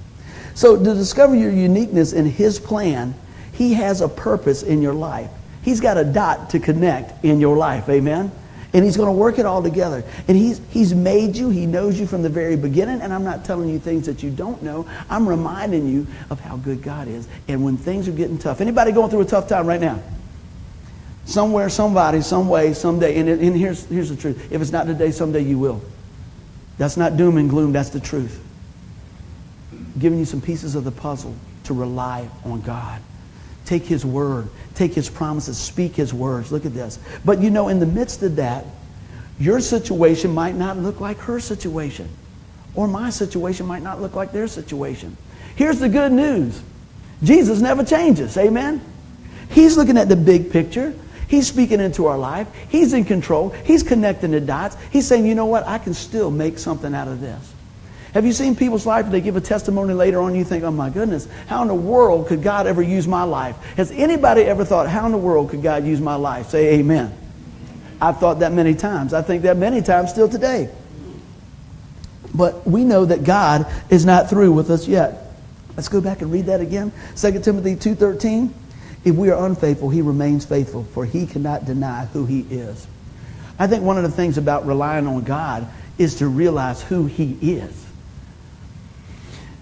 [0.54, 3.16] So, to discover your uniqueness in His plan,
[3.60, 5.30] he has a purpose in your life.
[5.64, 7.90] He's got a dot to connect in your life.
[7.90, 8.32] Amen?
[8.72, 10.06] And he's going to work it all together.
[10.30, 11.50] And he's, he's made you.
[11.50, 13.02] He knows you from the very beginning.
[13.02, 14.88] And I'm not telling you things that you don't know.
[15.10, 17.28] I'm reminding you of how good God is.
[17.50, 18.62] And when things are getting tough.
[18.62, 20.02] Anybody going through a tough time right now?
[21.26, 23.20] Somewhere, somebody, some way, someday.
[23.20, 24.54] And, and here's, here's the truth.
[24.54, 25.82] If it's not today, someday you will.
[26.78, 27.74] That's not doom and gloom.
[27.74, 28.42] That's the truth.
[30.00, 33.02] giving you some pieces of the puzzle to rely on God.
[33.70, 36.52] Take his word, take his promises, speak his words.
[36.52, 36.98] Look at this.
[37.24, 38.66] But you know, in the midst of that,
[39.40, 42.10] your situation might not look like her situation,
[42.74, 45.16] or my situation might not look like their situation.
[45.56, 46.60] Here's the good news
[47.22, 48.36] Jesus never changes.
[48.40, 48.82] Amen?
[49.52, 50.92] He's looking at the big picture.
[51.28, 52.48] He's speaking into our life.
[52.70, 53.50] He's in control.
[53.50, 54.78] He's connecting the dots.
[54.90, 55.68] He's saying, you know what?
[55.68, 57.54] I can still make something out of this.
[58.14, 59.10] Have you seen people's life?
[59.10, 62.28] They give a testimony later on, you think, oh my goodness, how in the world
[62.28, 63.56] could God ever use my life?
[63.76, 66.50] Has anybody ever thought, how in the world could God use my life?
[66.50, 67.16] Say amen.
[68.02, 69.14] I've thought that many times.
[69.14, 70.70] I think that many times still today.
[72.34, 75.26] But we know that God is not through with us yet.
[75.76, 76.92] Let's go back and read that again.
[77.16, 78.52] 2 Timothy 2.13.
[79.04, 82.88] If we are unfaithful, he remains faithful, for he cannot deny who he is.
[83.58, 85.68] I think one of the things about relying on God
[85.98, 87.89] is to realize who he is.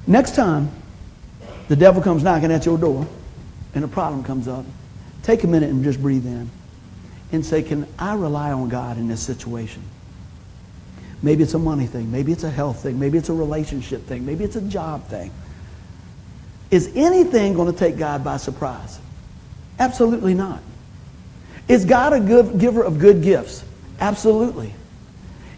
[0.08, 0.72] Next time
[1.68, 3.06] the devil comes knocking at your door
[3.76, 4.66] and a problem comes up,
[5.22, 6.50] take a minute and just breathe in.
[7.32, 9.84] and say, Can I rely on God in this situation?
[11.22, 12.12] Maybe it's a money thing.
[12.12, 13.00] Maybe it's a health thing.
[13.00, 14.26] Maybe it's a relationship thing.
[14.26, 15.32] Maybe it's a job thing.
[16.70, 19.00] Is anything going to take God by surprise?
[19.80, 20.62] Absolutely not.
[21.68, 23.64] Is God a good giver of good gifts?
[24.00, 24.74] Absolutely.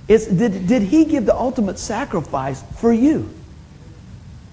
[0.07, 3.29] Did, did he give the ultimate sacrifice for you?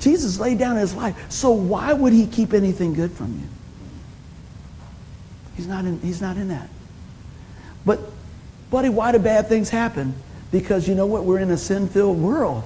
[0.00, 1.30] Jesus laid down his life.
[1.30, 3.48] So why would he keep anything good from you?
[5.56, 6.68] He's not in, he's not in that.
[7.84, 8.00] But,
[8.70, 10.14] buddy, why do bad things happen?
[10.52, 11.24] Because you know what?
[11.24, 12.64] We're in a sin filled world,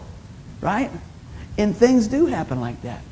[0.60, 0.90] right?
[1.56, 3.02] And things do happen like that.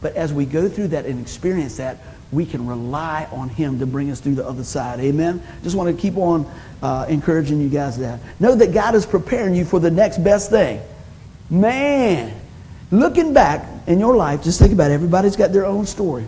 [0.00, 1.98] But as we go through that and experience that,
[2.30, 5.00] we can rely on Him to bring us through the other side.
[5.00, 5.42] Amen?
[5.62, 6.50] Just want to keep on
[6.82, 8.20] uh, encouraging you guys that.
[8.40, 10.80] Know that God is preparing you for the next best thing.
[11.48, 12.38] Man,
[13.00, 14.94] looking back in your life, just think about it.
[14.94, 16.26] Everybody's got their own story.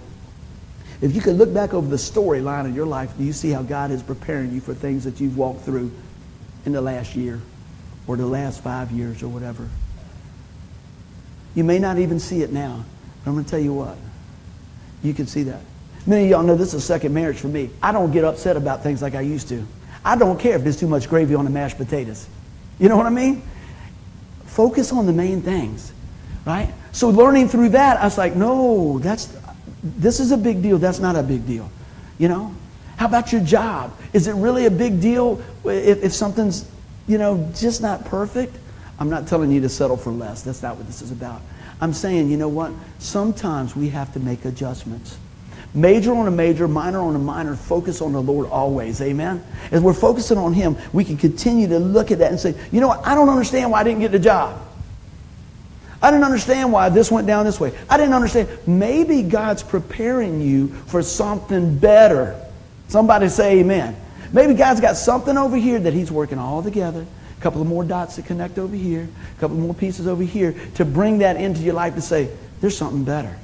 [1.01, 3.63] If you could look back over the storyline of your life, do you see how
[3.63, 5.93] God is preparing you for things that you've walked through
[6.65, 7.41] in the last year
[8.07, 9.69] or the last five years or whatever?
[11.55, 12.85] You may not even see it now,
[13.25, 13.97] but I'm going to tell you what.
[15.03, 15.61] You can see that.
[16.07, 17.71] Many of y'all know this is a second marriage for me.
[17.83, 19.67] I don't get upset about things like I used to.
[20.05, 22.29] I don't care if there's too much gravy on the mashed potatoes.
[22.79, 23.43] You know what I mean?
[24.45, 25.93] Focus on the main things,
[26.47, 26.73] right?
[26.93, 29.37] So learning through that, I was like, no, that's
[29.83, 30.79] this is a big deal.
[30.79, 31.71] That's not a big deal.
[32.19, 32.55] You know?
[32.97, 33.95] How about your job?
[34.15, 36.69] Is it really a big deal if, if something's,
[37.07, 38.57] you know, just not perfect?
[38.99, 40.43] I'm not telling you to settle for less.
[40.43, 41.43] That's not what this is about.
[41.81, 42.73] I'm saying, you know what?
[42.99, 45.19] Sometimes we have to make adjustments.
[45.75, 49.03] Major on a major, minor on a minor, focus on the Lord always.
[49.03, 49.45] Amen?
[49.71, 52.81] As we're focusing on Him, we can continue to look at that and say, you
[52.81, 53.07] know what?
[53.07, 54.66] I don't understand why I didn't get the job.
[56.07, 57.77] I didn't understand why this went down this way.
[57.90, 58.49] I didn't understand.
[58.64, 62.40] Maybe God's preparing you for something better.
[62.87, 63.97] Somebody say amen.
[64.33, 67.05] Maybe God's got something over here that He's working all together.
[67.37, 70.55] A couple of more dots to connect over here, a couple more pieces over here
[70.77, 73.37] to bring that into your life to say, there's something better.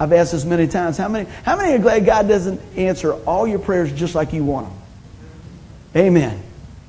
[0.00, 0.96] I've asked this many times.
[0.96, 4.44] How many, how many are glad God doesn't answer all your prayers just like you
[4.44, 4.78] want them?
[5.94, 6.42] Amen.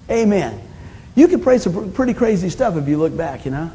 [0.09, 0.61] Amen.
[1.13, 3.69] You can pray some pretty crazy stuff if you look back, you know.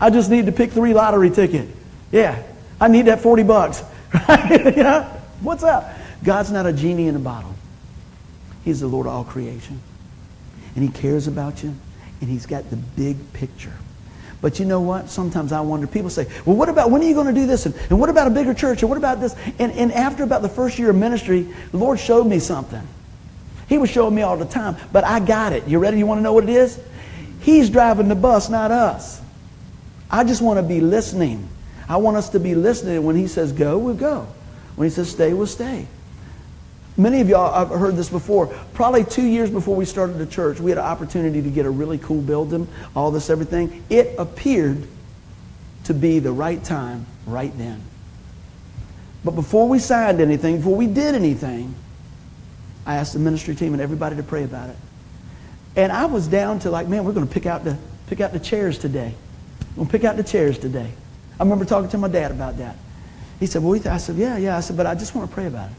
[0.00, 1.68] I just need to pick three lottery ticket.
[2.12, 2.42] Yeah,
[2.80, 3.82] I need that 40 bucks.
[4.28, 5.02] know?
[5.40, 5.92] What's up?
[6.24, 7.54] God's not a genie in a bottle.
[8.64, 9.80] He's the Lord of all creation.
[10.74, 11.74] And he cares about you,
[12.20, 13.72] and he's got the big picture.
[14.40, 15.08] But you know what?
[15.08, 17.66] Sometimes I wonder, people say, well, what about, when are you going to do this?
[17.66, 18.82] And, and what about a bigger church?
[18.82, 19.34] And what about this?
[19.58, 22.86] And, and after about the first year of ministry, the Lord showed me something.
[23.68, 25.66] He was showing me all the time, but I got it.
[25.66, 25.98] You ready?
[25.98, 26.78] You want to know what it is?
[27.40, 29.20] He's driving the bus, not us.
[30.10, 31.48] I just want to be listening.
[31.88, 33.04] I want us to be listening.
[33.04, 34.26] When he says go, we'll go.
[34.76, 35.86] When he says stay, we'll stay.
[36.98, 38.46] Many of y'all, I've heard this before.
[38.72, 41.70] Probably two years before we started the church, we had an opportunity to get a
[41.70, 43.84] really cool building, all this, everything.
[43.90, 44.86] It appeared
[45.84, 47.82] to be the right time, right then.
[49.24, 51.74] But before we signed anything, before we did anything,
[52.86, 54.76] I asked the ministry team and everybody to pray about it.
[55.74, 58.32] And I was down to like, man, we're going to pick out the pick out
[58.32, 59.14] the chairs today.
[59.70, 60.90] We're going to pick out the chairs today.
[61.38, 62.76] I remember talking to my dad about that.
[63.38, 64.56] He said, well, I said, yeah, yeah.
[64.56, 65.76] I said, but I just want to pray about it.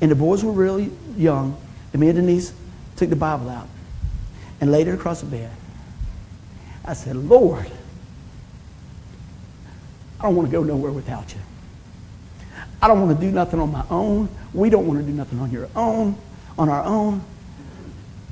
[0.00, 1.56] And the boys were really young.
[1.92, 2.52] And me and Denise
[2.96, 3.66] took the Bible out
[4.60, 5.50] and laid it across the bed.
[6.84, 7.70] I said, Lord,
[10.18, 11.40] I don't want to go nowhere without you.
[12.82, 14.28] I don't want to do nothing on my own.
[14.54, 16.16] We don't want to do nothing on your own,
[16.58, 17.22] on our own.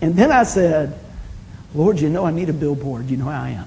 [0.01, 0.99] And then I said,
[1.75, 3.11] Lord, you know I need a billboard.
[3.11, 3.67] You know how I am.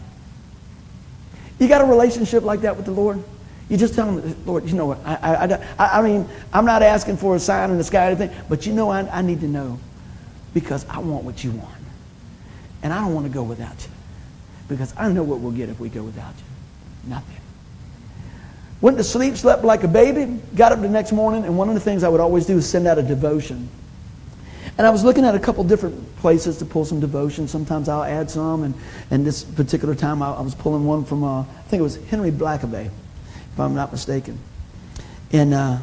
[1.59, 3.23] You got a relationship like that with the Lord?
[3.69, 4.99] You just tell him, Lord, you know what?
[5.05, 5.45] I, I,
[5.79, 8.65] I, I mean, I'm not asking for a sign in the sky or anything, but
[8.65, 9.79] you know, I, I need to know
[10.53, 11.69] because I want what you want.
[12.83, 13.91] And I don't want to go without you
[14.67, 17.09] because I know what we'll get if we go without you.
[17.09, 17.37] Nothing.
[18.81, 21.75] Went to sleep, slept like a baby, got up the next morning, and one of
[21.75, 23.69] the things I would always do is send out a devotion.
[24.77, 27.47] And I was looking at a couple different places to pull some devotion.
[27.47, 28.73] Sometimes I'll add some, and,
[29.12, 31.97] and this particular time I, I was pulling one from, uh, I think it was
[32.07, 32.89] Henry Blackaby
[33.53, 34.39] if I'm not mistaken.
[35.31, 35.77] And uh,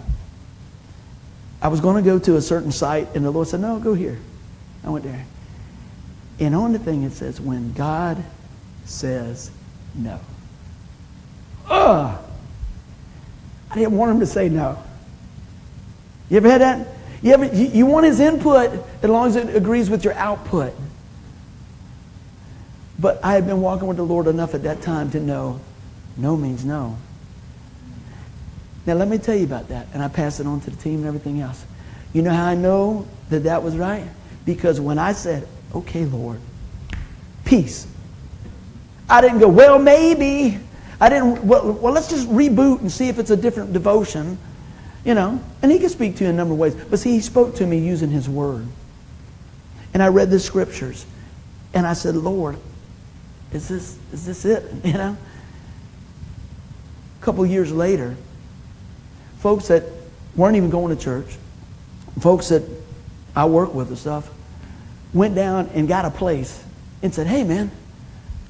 [1.61, 3.95] I was going to go to a certain site, and the Lord said, No, go
[3.95, 4.19] here.
[4.85, 5.25] I went there.
[6.41, 8.23] And on the thing it says, When God
[8.85, 9.51] says
[9.95, 10.21] no.
[11.69, 12.25] Ugh!
[13.71, 14.83] I didn't want him to say no.
[16.31, 16.87] You ever had that?
[17.23, 18.71] You, ever, you, you want his input
[19.03, 20.73] as long as it agrees with your output.
[22.99, 25.61] But I had been walking with the Lord enough at that time to know
[26.17, 26.99] no means no.
[28.87, 29.87] Now, let me tell you about that.
[29.93, 31.65] And I pass it on to the team and everything else.
[32.13, 34.07] You know how I know that that was right?
[34.47, 36.41] Because when I said, okay, Lord,
[37.45, 37.87] peace,
[39.11, 40.59] I didn't go, well, maybe.
[41.01, 44.39] I didn't, well, well, let's just reboot and see if it's a different devotion.
[45.09, 46.75] You know, and he could speak to you in a number of ways.
[46.75, 48.67] But see, he spoke to me using his word.
[49.95, 51.07] And I read the scriptures.
[51.73, 52.59] And I said, Lord,
[53.51, 54.71] is this, is this it?
[54.85, 55.17] You know?
[57.19, 58.19] A couple years later,
[59.39, 59.85] folks that
[60.37, 61.39] weren't even going to church,
[62.21, 62.65] folks that
[63.35, 64.31] I work with and stuff,
[65.15, 66.63] went down and got a place
[67.03, 67.71] and said, hey, man,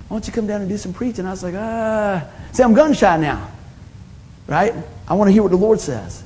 [0.08, 1.24] why don't you come down and do some preaching?
[1.24, 2.26] I was like, ah.
[2.50, 3.48] See, I'm gun shy now,
[4.48, 4.74] right?
[5.06, 6.24] I want to hear what the Lord says.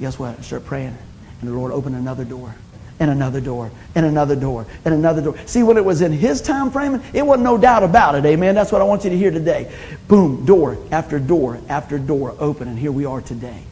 [0.00, 0.42] Guess what?
[0.44, 0.96] Start praying,
[1.40, 2.54] and the Lord opened another door,
[3.00, 5.36] and another door, and another door, and another door.
[5.46, 8.24] See, when it was in His time frame, it wasn't no doubt about it.
[8.24, 8.54] Amen.
[8.54, 9.72] That's what I want you to hear today.
[10.08, 13.62] Boom, door after door after door open, and here we are today.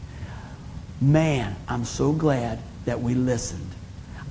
[1.01, 3.69] Man, I'm so glad that we listened.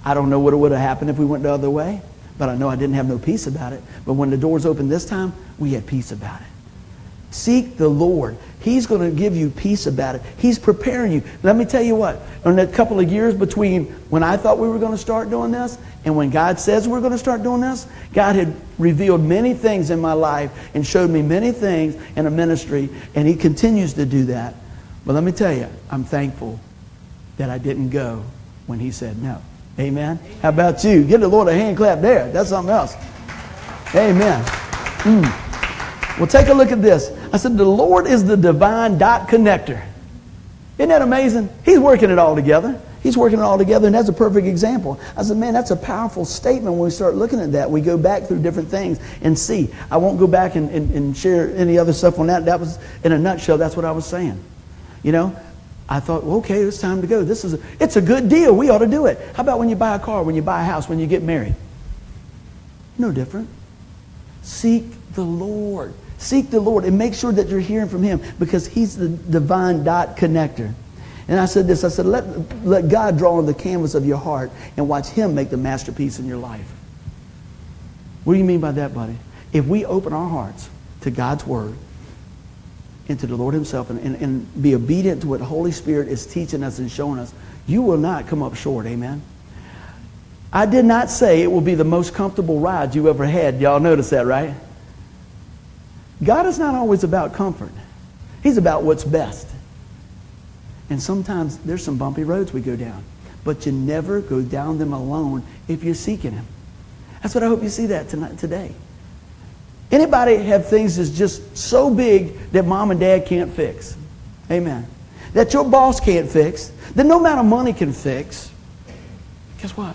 [0.05, 2.01] I don't know what would have happened if we went the other way,
[2.39, 3.83] but I know I didn't have no peace about it.
[4.07, 6.47] But when the doors opened this time, we had peace about it.
[7.31, 8.37] Seek the Lord.
[8.63, 10.23] He's going to give you peace about it.
[10.39, 11.23] He's preparing you.
[11.43, 14.69] Let me tell you what, in a couple of years between when I thought we
[14.69, 17.61] were going to start doing this and when God says we're going to start doing
[17.61, 22.27] this, God had revealed many things in my life and showed me many things in
[22.27, 24.55] a ministry, and He continues to do that.
[25.07, 26.59] But let me tell you, I'm thankful
[27.37, 28.25] that I didn't go
[28.67, 29.41] when He said no.
[29.79, 30.19] Amen.
[30.43, 31.05] How about you?
[31.05, 32.31] Give the Lord a hand clap there.
[32.33, 32.95] That's something else.
[33.95, 34.45] Amen.
[35.03, 36.19] Mm.
[36.19, 37.11] Well, take a look at this.
[37.33, 39.85] I said, The Lord is the divine dot connector.
[40.79, 41.49] Isn't that amazing?
[41.65, 42.81] He's working it all together.
[43.03, 45.01] He's working it all together, and that's a perfect example.
[45.17, 47.69] I said, man, that's a powerful statement when we start looking at that.
[47.69, 49.71] We go back through different things and see.
[49.91, 52.45] I won't go back and, and, and share any other stuff on that.
[52.45, 54.43] That was, in a nutshell, that's what I was saying.
[55.03, 55.37] You know,
[55.89, 57.25] I thought, well, okay, it's time to go.
[57.25, 58.55] This is a, it's a good deal.
[58.55, 59.19] We ought to do it.
[59.35, 61.23] How about when you buy a car, when you buy a house, when you get
[61.25, 61.57] married?
[62.99, 63.49] No different.
[64.43, 65.93] Seek the Lord.
[66.23, 69.83] Seek the Lord and make sure that you're hearing from Him because He's the divine
[69.83, 70.73] dot connector.
[71.27, 72.25] And I said this I said, let,
[72.65, 76.21] let God draw on the canvas of your heart and watch Him make the masterpiece
[76.21, 76.71] in your life.
[78.23, 79.17] What do you mean by that, buddy?
[79.53, 80.71] If we open our hearts
[81.01, 81.75] to God's Word,
[83.09, 86.07] and to the Lord Himself, and, and, and be obedient to what the Holy Spirit
[86.07, 87.35] is teaching us and showing us,
[87.67, 88.87] you will not come up short.
[88.87, 89.21] Amen.
[90.53, 93.61] I did not say it will be the most comfortable ride you ever had.
[93.61, 94.55] Y'all notice that, right?
[96.23, 97.73] God is not always about comfort.
[98.43, 99.49] He's about what's best.
[100.91, 103.03] And sometimes there's some bumpy roads we go down.
[103.45, 106.47] But you never go down them alone if you're seeking Him.
[107.23, 108.73] That's what I hope you see that tonight, today.
[109.91, 113.97] Anybody have things that's just so big that mom and dad can't fix?
[114.51, 114.87] Amen.
[115.33, 118.51] That your boss can't fix, that no amount of money can fix.
[119.59, 119.95] Guess what?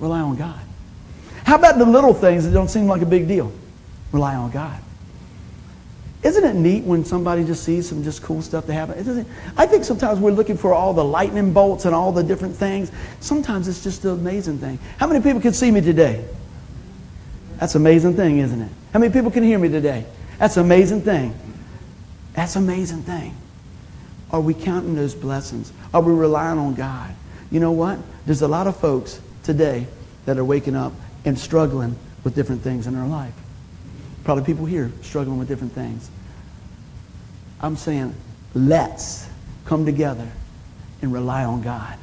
[0.00, 0.60] Rely on God.
[1.44, 3.52] How about the little things that don't seem like a big deal?
[4.12, 4.80] Rely on God.
[6.24, 9.26] Isn't it neat when somebody just sees some just cool stuff to happen?
[9.58, 12.90] I think sometimes we're looking for all the lightning bolts and all the different things.
[13.20, 14.78] Sometimes it's just an amazing thing.
[14.96, 16.24] How many people can see me today?
[17.58, 18.70] That's an amazing thing, isn't it?
[18.94, 20.06] How many people can hear me today?
[20.38, 21.34] That's an amazing thing.
[22.32, 23.36] That's an amazing thing.
[24.30, 25.74] Are we counting those blessings?
[25.92, 27.14] Are we relying on God?
[27.50, 27.98] You know what?
[28.24, 29.86] There's a lot of folks today
[30.24, 30.94] that are waking up
[31.26, 33.34] and struggling with different things in their life.
[34.24, 36.10] Probably people here struggling with different things.
[37.64, 38.14] I'm saying,
[38.52, 39.26] let's
[39.64, 40.28] come together
[41.00, 41.96] and rely on God.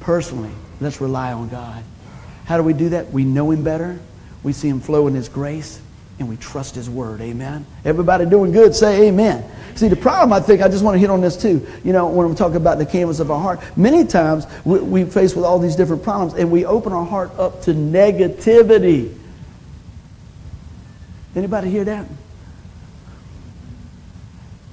[0.00, 1.84] Personally, let's rely on God.
[2.46, 3.12] How do we do that?
[3.12, 3.96] We know Him better.
[4.42, 5.80] We see Him flow in His grace,
[6.18, 7.20] and we trust His word.
[7.20, 7.64] Amen.
[7.84, 8.74] Everybody doing good?
[8.74, 9.48] Say Amen.
[9.76, 11.64] See, the problem, I think, I just want to hit on this too.
[11.84, 15.04] You know, when I'm talking about the canvas of our heart, many times we, we
[15.04, 19.16] face with all these different problems, and we open our heart up to negativity.
[21.36, 22.04] Anybody hear that?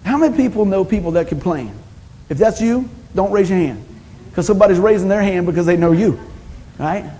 [0.08, 1.74] How many people know people that complain?
[2.30, 3.86] If that's you, don't raise your hand.
[4.30, 6.18] Because somebody's raising their hand because they know you.
[6.80, 7.12] Right?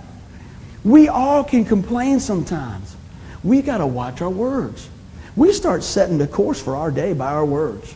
[0.84, 2.96] We all can complain sometimes.
[3.44, 4.88] We got to watch our words.
[5.36, 7.94] We start setting the course for our day by our words.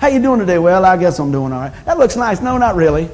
[0.00, 0.58] How you doing today?
[0.58, 1.84] Well, I guess I'm doing all right.
[1.84, 2.40] That looks nice.
[2.40, 3.08] No, not really.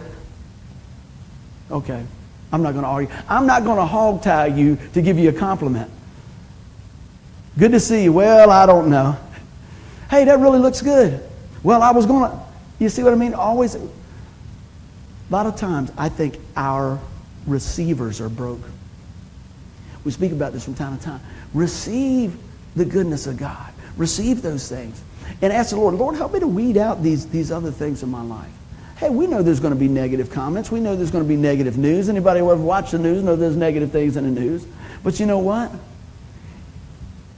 [1.70, 2.02] Okay.
[2.50, 3.14] I'm not going to argue.
[3.28, 5.90] I'm not going to hog tie you to give you a compliment.
[7.58, 8.12] Good to see you.
[8.14, 9.18] Well, I don't know.
[10.10, 11.22] Hey, that really looks good.
[11.62, 12.40] Well, I was going to.
[12.80, 13.32] You see what I mean?
[13.32, 13.76] Always.
[13.76, 13.88] A
[15.30, 16.98] lot of times, I think our
[17.46, 18.60] receivers are broke.
[20.02, 21.20] We speak about this from time to time.
[21.54, 22.36] Receive
[22.74, 23.72] the goodness of God.
[23.96, 25.00] Receive those things.
[25.42, 28.10] And ask the Lord, Lord, help me to weed out these, these other things in
[28.10, 28.50] my life.
[28.96, 30.72] Hey, we know there's going to be negative comments.
[30.72, 32.08] We know there's going to be negative news.
[32.08, 34.66] Anybody who ever watched the news know there's negative things in the news.
[35.04, 35.70] But you know what?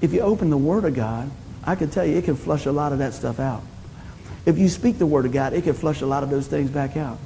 [0.00, 1.30] If you open the Word of God,
[1.64, 3.62] I can tell you it can flush a lot of that stuff out.
[4.44, 6.70] If you speak the Word of God, it can flush a lot of those things
[6.70, 7.18] back out.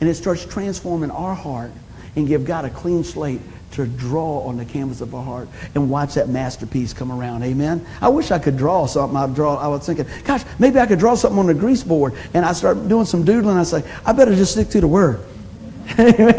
[0.00, 1.70] And it starts transforming our heart
[2.16, 3.40] and give God a clean slate
[3.72, 7.42] to draw on the canvas of our heart and watch that masterpiece come around.
[7.42, 7.86] Amen.
[8.00, 9.16] I wish I could draw something.
[9.16, 9.56] I draw.
[9.56, 12.14] I was thinking, gosh, maybe I could draw something on the grease board.
[12.34, 13.56] And I start doing some doodling.
[13.56, 15.20] I say, I better just stick to the word.
[15.98, 16.38] Amen.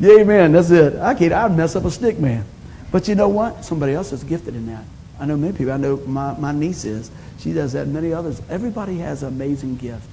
[0.00, 0.52] yeah, amen.
[0.52, 0.96] That's it.
[0.96, 1.32] I can't.
[1.32, 2.44] I'd mess up a stick man.
[2.90, 3.64] But you know what?
[3.64, 4.84] Somebody else is gifted in that.
[5.18, 5.72] I know many people.
[5.72, 7.10] I know my, my niece is.
[7.38, 7.86] She does that.
[7.86, 8.40] Many others.
[8.48, 10.06] Everybody has an amazing gift.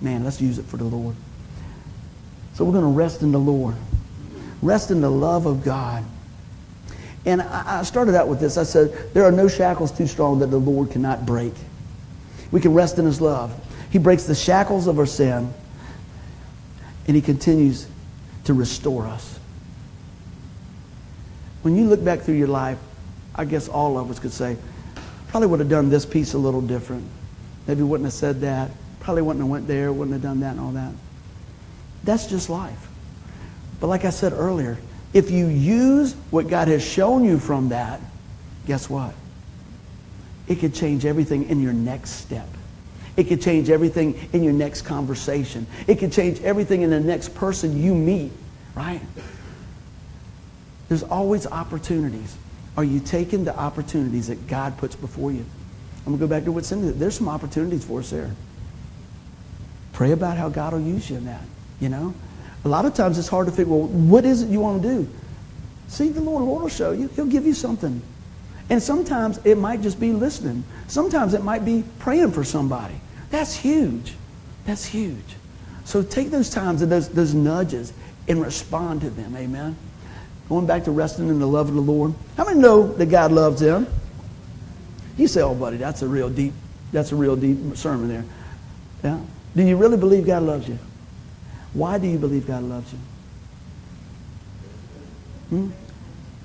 [0.00, 1.16] Man, let's use it for the Lord.
[2.54, 3.74] So we're going to rest in the Lord.
[4.62, 6.04] Rest in the love of God.
[7.24, 8.56] And I started out with this.
[8.56, 11.52] I said, there are no shackles too strong that the Lord cannot break.
[12.52, 13.52] We can rest in his love.
[13.90, 15.52] He breaks the shackles of our sin,
[17.06, 17.88] and he continues
[18.44, 19.40] to restore us.
[21.62, 22.78] When you look back through your life,
[23.36, 24.56] I guess all of us could say,
[25.28, 27.04] probably would have done this piece a little different.
[27.66, 28.70] Maybe wouldn't have said that.
[29.00, 30.92] Probably wouldn't have went there, wouldn't have done that and all that.
[32.04, 32.88] That's just life.
[33.78, 34.78] But like I said earlier,
[35.12, 38.00] if you use what God has shown you from that,
[38.66, 39.14] guess what?
[40.48, 42.48] It could change everything in your next step.
[43.16, 45.66] It could change everything in your next conversation.
[45.86, 48.32] It could change everything in the next person you meet,
[48.74, 49.00] right?
[50.88, 52.36] There's always opportunities.
[52.76, 55.44] Are you taking the opportunities that God puts before you?
[56.00, 56.92] I'm going to go back to what's in there.
[56.92, 58.30] There's some opportunities for us there.
[59.92, 61.42] Pray about how God will use you in that,
[61.80, 62.14] you know?
[62.64, 64.88] A lot of times it's hard to figure, well, what is it you want to
[64.88, 65.08] do?
[65.88, 67.08] See, the Lord, Lord will show you.
[67.08, 68.02] He'll give you something.
[68.68, 70.64] And sometimes it might just be listening.
[70.88, 73.00] Sometimes it might be praying for somebody.
[73.30, 74.14] That's huge.
[74.64, 75.36] That's huge.
[75.84, 77.92] So take those times and those, those nudges
[78.28, 79.36] and respond to them.
[79.36, 79.76] Amen.
[80.48, 82.14] Going back to resting in the love of the Lord.
[82.36, 83.86] How many know that God loves them?
[85.16, 86.52] You say, oh, buddy, that's a real deep,
[86.92, 88.24] that's a real deep sermon there.
[89.02, 89.20] Yeah.
[89.56, 90.78] Do you really believe God loves you?
[91.72, 92.98] Why do you believe God loves you?
[95.48, 95.70] Hmm?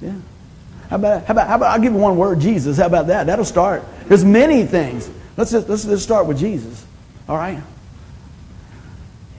[0.01, 0.13] Yeah.
[0.89, 2.77] How about, how about, how about, I'll give you one word, Jesus.
[2.77, 3.27] How about that?
[3.27, 3.83] That'll start.
[4.07, 5.09] There's many things.
[5.37, 6.85] Let's just, let's just start with Jesus.
[7.29, 7.59] All right?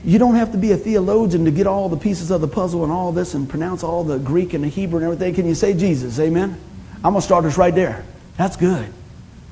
[0.05, 2.83] You don't have to be a theologian to get all the pieces of the puzzle
[2.83, 5.33] and all this and pronounce all the Greek and the Hebrew and everything.
[5.33, 6.19] Can you say Jesus?
[6.19, 6.59] Amen?
[6.97, 8.03] I'm going to start us right there.
[8.37, 8.87] That's good.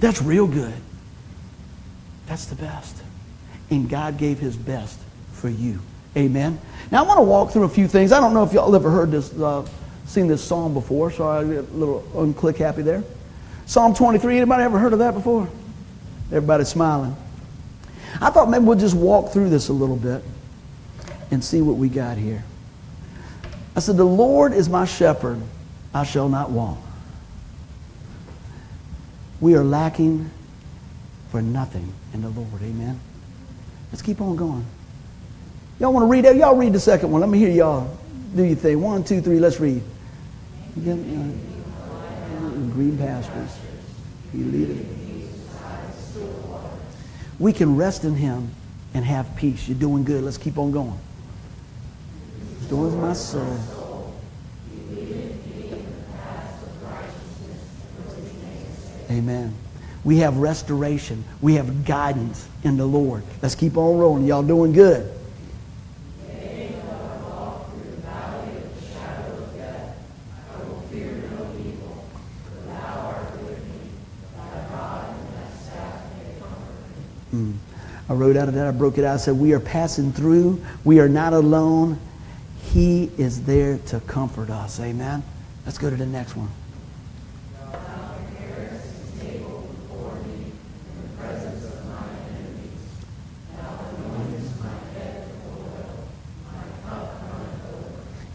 [0.01, 0.73] That's real good.
[2.27, 2.97] That's the best.
[3.69, 4.99] And God gave his best
[5.31, 5.79] for you.
[6.17, 6.59] Amen.
[6.91, 8.11] Now I want to walk through a few things.
[8.11, 9.65] I don't know if y'all ever heard this, uh,
[10.05, 13.03] seen this psalm before, so I get a little unclick happy there.
[13.67, 14.37] Psalm 23.
[14.37, 15.47] Anybody ever heard of that before?
[16.27, 17.15] Everybody's smiling.
[18.19, 20.21] I thought maybe we'll just walk through this a little bit
[21.32, 22.43] and see what we got here.
[23.75, 25.41] I said, The Lord is my shepherd,
[25.93, 26.79] I shall not want.
[29.39, 30.29] We are lacking
[31.32, 32.61] for nothing in the Lord.
[32.61, 32.99] Amen.
[33.91, 34.65] Let's keep on going.
[35.79, 36.36] Y'all want to read it?
[36.36, 37.21] Y'all read the second one.
[37.21, 37.97] Let me hear y'all
[38.36, 38.82] do your thing.
[38.82, 39.82] One, two, three, let's read.
[40.77, 40.93] Uh,
[42.71, 43.57] green pastures.
[44.32, 44.86] He leadeth.
[47.39, 48.51] We can rest in him
[48.93, 49.67] and have peace.
[49.67, 50.23] You're doing good.
[50.23, 50.97] Let's keep on going.
[52.72, 54.13] Restores my soul.
[59.09, 59.53] Amen.
[60.05, 61.26] We have restoration.
[61.41, 63.24] We have guidance in the Lord.
[63.41, 64.26] Let's keep on rolling.
[64.26, 65.11] Y'all doing good.
[77.34, 77.55] Mm.
[78.07, 79.15] I wrote out of that, I broke it out.
[79.15, 80.63] I said, We are passing through.
[80.86, 81.99] We are not alone.
[82.72, 84.80] He is there to comfort us.
[84.80, 85.24] Amen.
[85.65, 86.49] Let's go to the next one.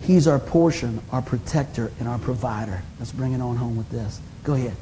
[0.02, 2.82] He's our portion, our protector, and our provider.
[3.00, 4.20] Let's bring it on home with this.
[4.44, 4.76] Go ahead.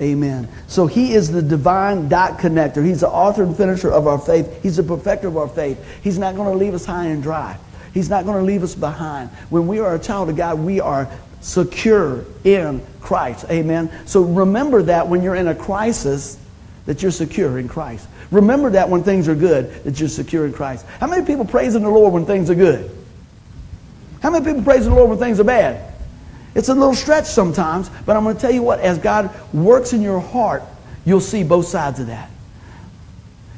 [0.00, 0.48] Amen.
[0.68, 2.84] So he is the divine dot connector.
[2.84, 4.62] He's the author and finisher of our faith.
[4.62, 5.84] He's the perfecter of our faith.
[6.02, 7.58] He's not going to leave us high and dry.
[7.92, 9.30] He's not going to leave us behind.
[9.50, 13.46] When we are a child of God, we are secure in Christ.
[13.50, 13.90] Amen.
[14.06, 16.38] So remember that when you're in a crisis,
[16.86, 18.06] that you're secure in Christ.
[18.30, 20.86] Remember that when things are good, that you're secure in Christ.
[21.00, 22.90] How many people praising the Lord when things are good?
[24.22, 25.94] How many people praising the Lord when things are bad?
[26.54, 29.92] It's a little stretch sometimes, but I'm going to tell you what, as God works
[29.92, 30.62] in your heart,
[31.04, 32.30] you'll see both sides of that.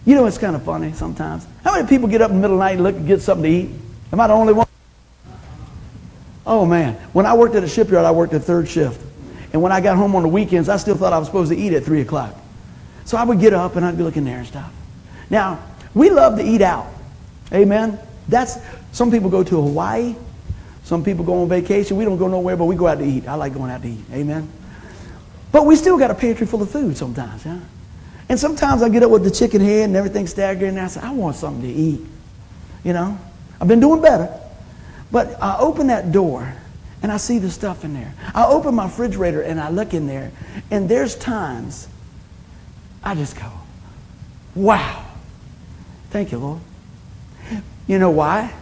[0.04, 1.46] You know, it's kind of funny sometimes.
[1.62, 3.22] How many people get up in the middle of the night and look and get
[3.22, 3.70] something to eat?
[4.12, 4.66] Am I the only one?
[6.46, 6.94] Oh, man.
[7.12, 9.00] When I worked at a shipyard, I worked a third shift.
[9.52, 11.56] And when I got home on the weekends, I still thought I was supposed to
[11.56, 12.34] eat at 3 o'clock.
[13.04, 14.72] So I would get up and I'd be looking there and stuff.
[15.28, 15.62] Now,
[15.94, 16.86] we love to eat out.
[17.52, 17.98] Amen.
[18.28, 18.58] That's
[18.92, 20.14] some people go to Hawaii.
[20.90, 21.96] Some people go on vacation.
[21.96, 23.28] We don't go nowhere, but we go out to eat.
[23.28, 24.00] I like going out to eat.
[24.12, 24.50] Amen.
[25.52, 27.58] But we still got a pantry full of food sometimes, huh?
[28.28, 31.00] And sometimes I get up with the chicken head and everything staggering, and I say,
[31.00, 32.00] I want something to eat.
[32.82, 33.16] You know?
[33.60, 34.36] I've been doing better.
[35.12, 36.52] But I open that door
[37.04, 38.12] and I see the stuff in there.
[38.34, 40.32] I open my refrigerator and I look in there,
[40.72, 41.86] and there's times
[43.04, 43.48] I just go,
[44.56, 45.06] wow.
[46.10, 46.60] Thank you, Lord.
[47.86, 48.52] You know why?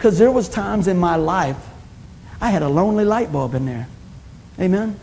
[0.00, 1.58] Because there was times in my life
[2.40, 3.86] I had a lonely light bulb in there.
[4.58, 4.98] Amen?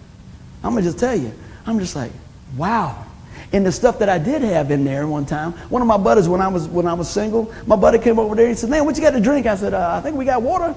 [0.64, 1.32] I'm going to just tell you.
[1.68, 2.12] I'm just like,
[2.56, 3.06] wow.
[3.54, 6.28] And the stuff that I did have in there one time, one of my buddies
[6.28, 8.48] when I was when I was single, my buddy came over there.
[8.48, 10.42] He said, "Man, what you got to drink?" I said, uh, "I think we got
[10.42, 10.74] water."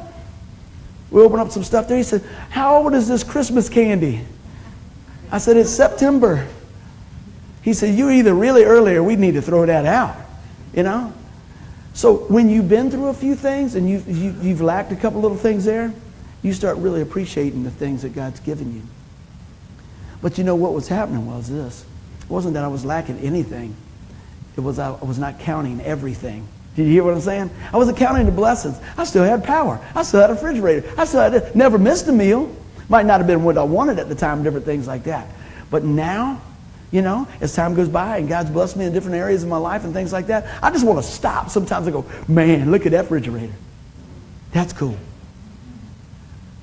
[1.10, 1.96] We opened up some stuff there.
[1.96, 4.20] He said, "How old is this Christmas candy?"
[5.32, 6.46] I said, "It's September."
[7.62, 10.14] He said, "You're either really early or we need to throw that out."
[10.74, 11.14] You know.
[11.92, 14.92] So when you've been through a few things and you've, you, have you have lacked
[14.92, 15.92] a couple little things there,
[16.42, 18.82] you start really appreciating the things that God's given you.
[20.22, 21.84] But you know what was happening was this.
[22.22, 23.74] It wasn't that I was lacking anything.
[24.56, 26.46] It was I was not counting everything.
[26.76, 27.50] Did you hear what I'm saying?
[27.72, 28.78] I wasn't counting the blessings.
[28.96, 29.80] I still had power.
[29.94, 30.90] I still had a refrigerator.
[30.96, 32.54] I still had never missed a meal.
[32.88, 35.26] Might not have been what I wanted at the time, different things like that.
[35.70, 36.40] But now,
[36.90, 39.56] you know, as time goes by and God's blessed me in different areas of my
[39.56, 41.50] life and things like that, I just want to stop.
[41.50, 43.52] Sometimes I go, man, look at that refrigerator.
[44.52, 44.96] That's cool.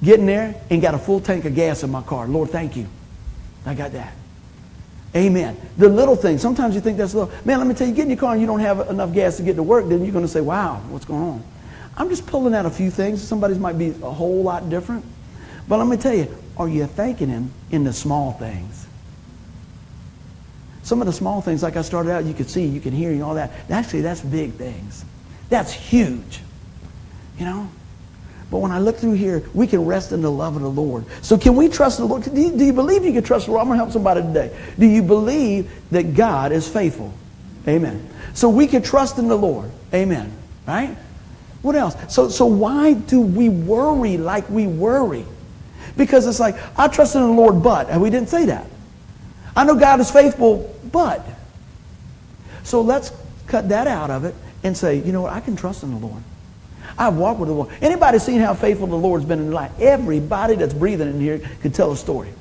[0.03, 2.28] Getting there and got a full tank of gas in my car.
[2.28, 2.88] Lord, thank you.
[3.65, 4.13] I got that.
[5.15, 5.57] Amen.
[5.78, 6.41] The little things.
[6.41, 7.34] Sometimes you think that's little.
[7.45, 9.38] Man, let me tell you, get in your car and you don't have enough gas
[9.38, 11.43] to get to work, then you're going to say, wow, what's going on?
[11.95, 13.25] I'm just pulling out a few things.
[13.25, 15.03] Somebody's might be a whole lot different.
[15.67, 18.76] But let me tell you, are you thanking him in the small things?
[20.88, 23.12] Some of the small things, like I started out, you could see, you can hear,
[23.12, 23.52] and all that.
[23.70, 25.04] Actually, that's big things.
[25.50, 26.40] That's huge.
[27.38, 27.70] You know?
[28.50, 31.04] But when I look through here, we can rest in the love of the Lord.
[31.22, 32.24] So can we trust the Lord?
[32.24, 33.64] Do you, do you believe you can trust the Lord?
[33.64, 34.58] I'm going to help somebody today.
[34.80, 37.14] Do you believe that God is faithful?
[37.68, 38.10] Amen.
[38.34, 39.70] So we can trust in the Lord.
[39.94, 40.32] Amen.
[40.66, 40.96] Right?
[41.64, 41.98] What else?
[42.08, 45.26] So, so why do we worry like we worry?
[45.98, 48.68] Because it's like, I trust in the Lord, but, and we didn't say that.
[49.58, 51.26] I know God is faithful, but.
[52.64, 53.12] So let's
[53.48, 55.34] cut that out of it and say, you know what?
[55.34, 56.22] I can trust in the Lord.
[56.98, 57.70] I've walked with the Lord.
[57.82, 59.72] Anybody seen how faithful the Lord's been in life?
[59.80, 62.34] Everybody that's breathing in here could tell a story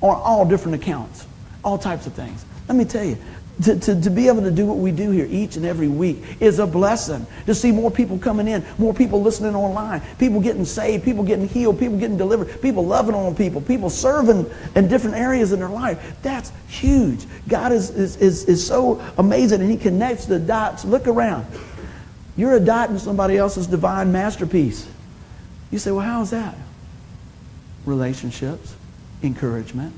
[0.00, 1.26] on all different accounts,
[1.62, 2.44] all types of things.
[2.68, 3.18] Let me tell you,
[3.64, 6.22] to, to, to be able to do what we do here each and every week
[6.40, 7.26] is a blessing.
[7.46, 11.48] To see more people coming in, more people listening online, people getting saved, people getting
[11.48, 15.68] healed, people getting delivered, people loving on people, people serving in different areas in their
[15.68, 16.16] life.
[16.22, 17.24] That's huge.
[17.48, 20.84] God is, is, is, is so amazing and He connects the dots.
[20.84, 21.46] Look around.
[22.36, 24.88] You're a dot in somebody else's divine masterpiece.
[25.72, 26.54] You say, well, how is that?
[27.84, 28.76] Relationships,
[29.22, 29.92] encouragement.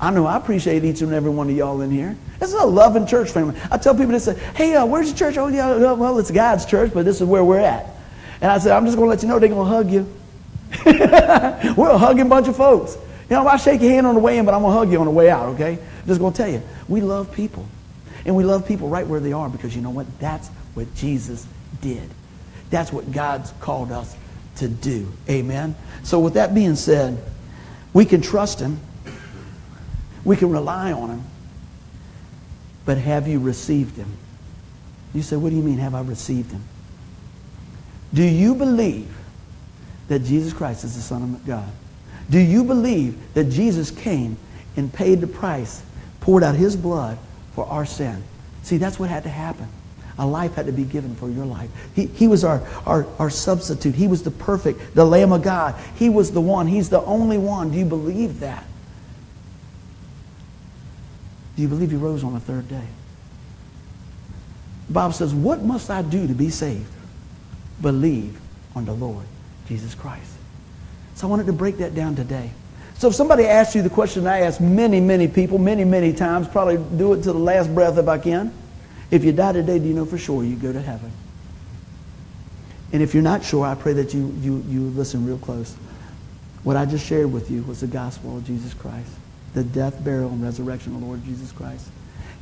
[0.00, 2.16] I know I appreciate each and every one of y'all in here.
[2.38, 3.58] This is a loving church family.
[3.70, 5.36] I tell people, they say, hey, uh, where's the church?
[5.36, 7.86] Oh, yeah, well, it's God's church, but this is where we're at.
[8.40, 10.12] And I said, I'm just going to let you know they're going to hug you.
[11.76, 12.96] we're a hugging bunch of folks.
[13.30, 14.92] You know, I shake your hand on the way in, but I'm going to hug
[14.92, 15.72] you on the way out, okay?
[15.72, 17.66] I'm just going to tell you, we love people.
[18.26, 20.06] And we love people right where they are because you know what?
[20.18, 21.46] That's what Jesus
[21.80, 22.10] did.
[22.70, 24.16] That's what God's called us
[24.56, 25.10] to do.
[25.28, 25.74] Amen.
[26.02, 27.22] So with that being said,
[27.92, 28.80] we can trust him.
[30.24, 31.22] We can rely on him.
[32.84, 34.12] But have you received him?
[35.14, 36.62] You say, what do you mean have I received him?
[38.12, 39.14] Do you believe
[40.08, 41.70] that Jesus Christ is the Son of God?
[42.30, 44.36] Do you believe that Jesus came
[44.76, 45.82] and paid the price,
[46.20, 47.18] poured out his blood
[47.54, 48.22] for our sin?
[48.62, 49.68] See, that's what had to happen.
[50.18, 51.70] A life had to be given for your life.
[51.94, 53.94] He, he was our, our, our substitute.
[53.94, 55.74] He was the perfect, the Lamb of God.
[55.96, 56.66] He was the one.
[56.66, 57.72] He's the only one.
[57.72, 58.64] Do you believe that?
[61.56, 62.86] Do you believe he rose on the third day?
[64.90, 66.90] Bob says, What must I do to be saved?
[67.80, 68.40] Believe
[68.74, 69.24] on the Lord
[69.68, 70.32] Jesus Christ.
[71.14, 72.50] So I wanted to break that down today.
[72.94, 76.48] So if somebody asks you the question I ask many, many people, many, many times,
[76.48, 78.52] probably do it to the last breath if I can.
[79.10, 81.10] If you die today, do you know for sure you go to heaven?
[82.92, 85.74] And if you're not sure, I pray that you, you, you listen real close.
[86.62, 89.10] What I just shared with you was the gospel of Jesus Christ,
[89.54, 91.88] the death, burial, and resurrection of the Lord Jesus Christ.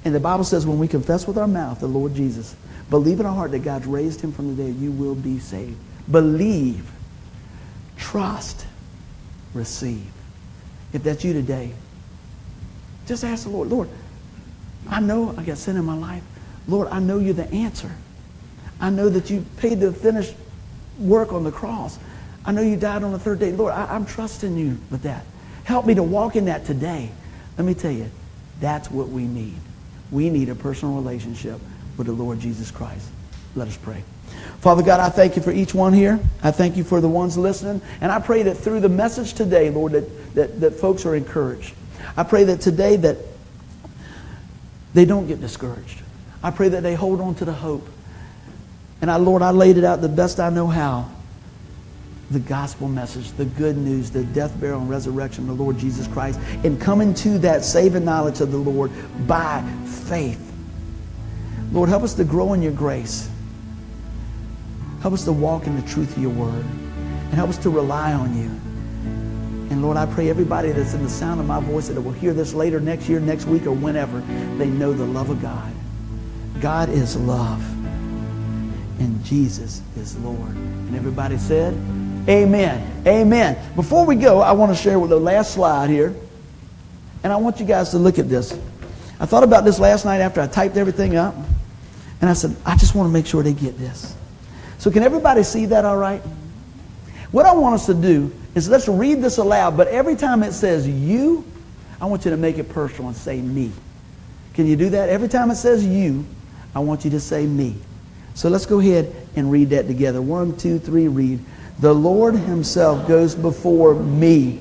[0.05, 2.57] And the Bible says when we confess with our mouth the Lord Jesus,
[2.91, 5.79] believe in our heart that God's raised him from the dead, you will be saved.
[6.11, 6.91] Believe,
[7.97, 8.67] trust,
[9.55, 10.11] receive.
[10.93, 11.73] If that's you today,
[13.07, 13.89] just ask the Lord, Lord,
[14.89, 16.23] I know I got sin in my life.
[16.67, 17.91] Lord, I know you're the answer.
[18.81, 20.35] I know that you paid the finished
[20.99, 21.99] work on the cross.
[22.45, 23.53] I know you died on the third day.
[23.53, 25.25] Lord, I, am trusting you with that.
[25.65, 27.11] Help me to walk in that today.
[27.57, 28.11] Let me tell you,
[28.61, 29.57] that's what we need.
[30.11, 31.61] We need a personal relationship
[31.97, 33.09] with the Lord Jesus Christ.
[33.55, 34.03] Let us pray.
[34.61, 36.19] Father God, I thank you for each one here.
[36.43, 37.83] I thank you for the ones listening.
[38.01, 41.75] And I pray that through the message today, Lord, that, that, that folks are encouraged.
[42.17, 43.19] I pray that today that
[44.95, 46.01] they don't get discouraged.
[46.43, 47.87] I pray that they hold on to the hope.
[49.01, 51.11] And I, Lord, I laid it out the best I know how.
[52.33, 56.07] The gospel message, the good news, the death, burial, and resurrection of the Lord Jesus
[56.07, 58.91] Christ, and coming to that saving knowledge of the Lord
[59.27, 60.41] by faith.
[61.73, 63.29] Lord, help us to grow in your grace.
[65.03, 66.65] Help us to walk in the truth of your word.
[66.65, 68.49] And help us to rely on you.
[69.71, 72.33] And Lord, I pray everybody that's in the sound of my voice that will hear
[72.33, 74.21] this later, next year, next week, or whenever,
[74.57, 75.71] they know the love of God.
[76.61, 77.63] God is love.
[79.01, 80.51] And Jesus is Lord.
[80.57, 81.75] And everybody said,
[82.29, 83.03] Amen.
[83.07, 83.59] Amen.
[83.75, 86.15] Before we go, I want to share with the last slide here.
[87.25, 88.59] And I want you guys to look at this.
[89.21, 91.35] I thought about this last night after I typed everything up.
[92.21, 94.15] And I said, I just want to make sure they get this.
[94.79, 96.23] So, can everybody see that all right?
[97.33, 100.53] What I want us to do is let's read this aloud, but every time it
[100.53, 101.45] says you,
[102.01, 103.73] I want you to make it personal and say me.
[104.55, 105.09] Can you do that?
[105.09, 106.25] Every time it says you,
[106.75, 107.77] I want you to say me.
[108.35, 110.21] So let's go ahead and read that together.
[110.21, 111.41] One, two, three, read.
[111.81, 114.61] The Lord himself goes before me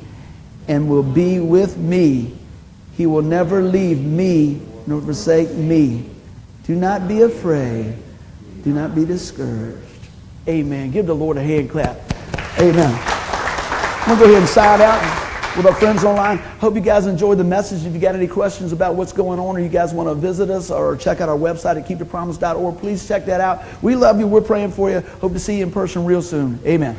[0.68, 2.34] and will be with me.
[2.98, 6.10] He will never leave me nor forsake me.
[6.66, 7.96] Do not be afraid.
[8.64, 9.78] Do not be discouraged.
[10.48, 10.92] Amen.
[10.92, 12.00] Give the Lord a hand clap.
[12.60, 13.00] Amen.
[14.04, 15.21] I'm going to go ahead and sign out
[15.58, 16.38] with our friends online.
[16.38, 17.86] Hope you guys enjoyed the message.
[17.86, 20.50] If you got any questions about what's going on or you guys want to visit
[20.50, 23.64] us or check out our website at keepthepromise.org, please check that out.
[23.82, 24.28] We love you.
[24.28, 25.02] We're praying for you.
[25.02, 26.60] Hope to see you in person real soon.
[26.66, 26.98] Amen.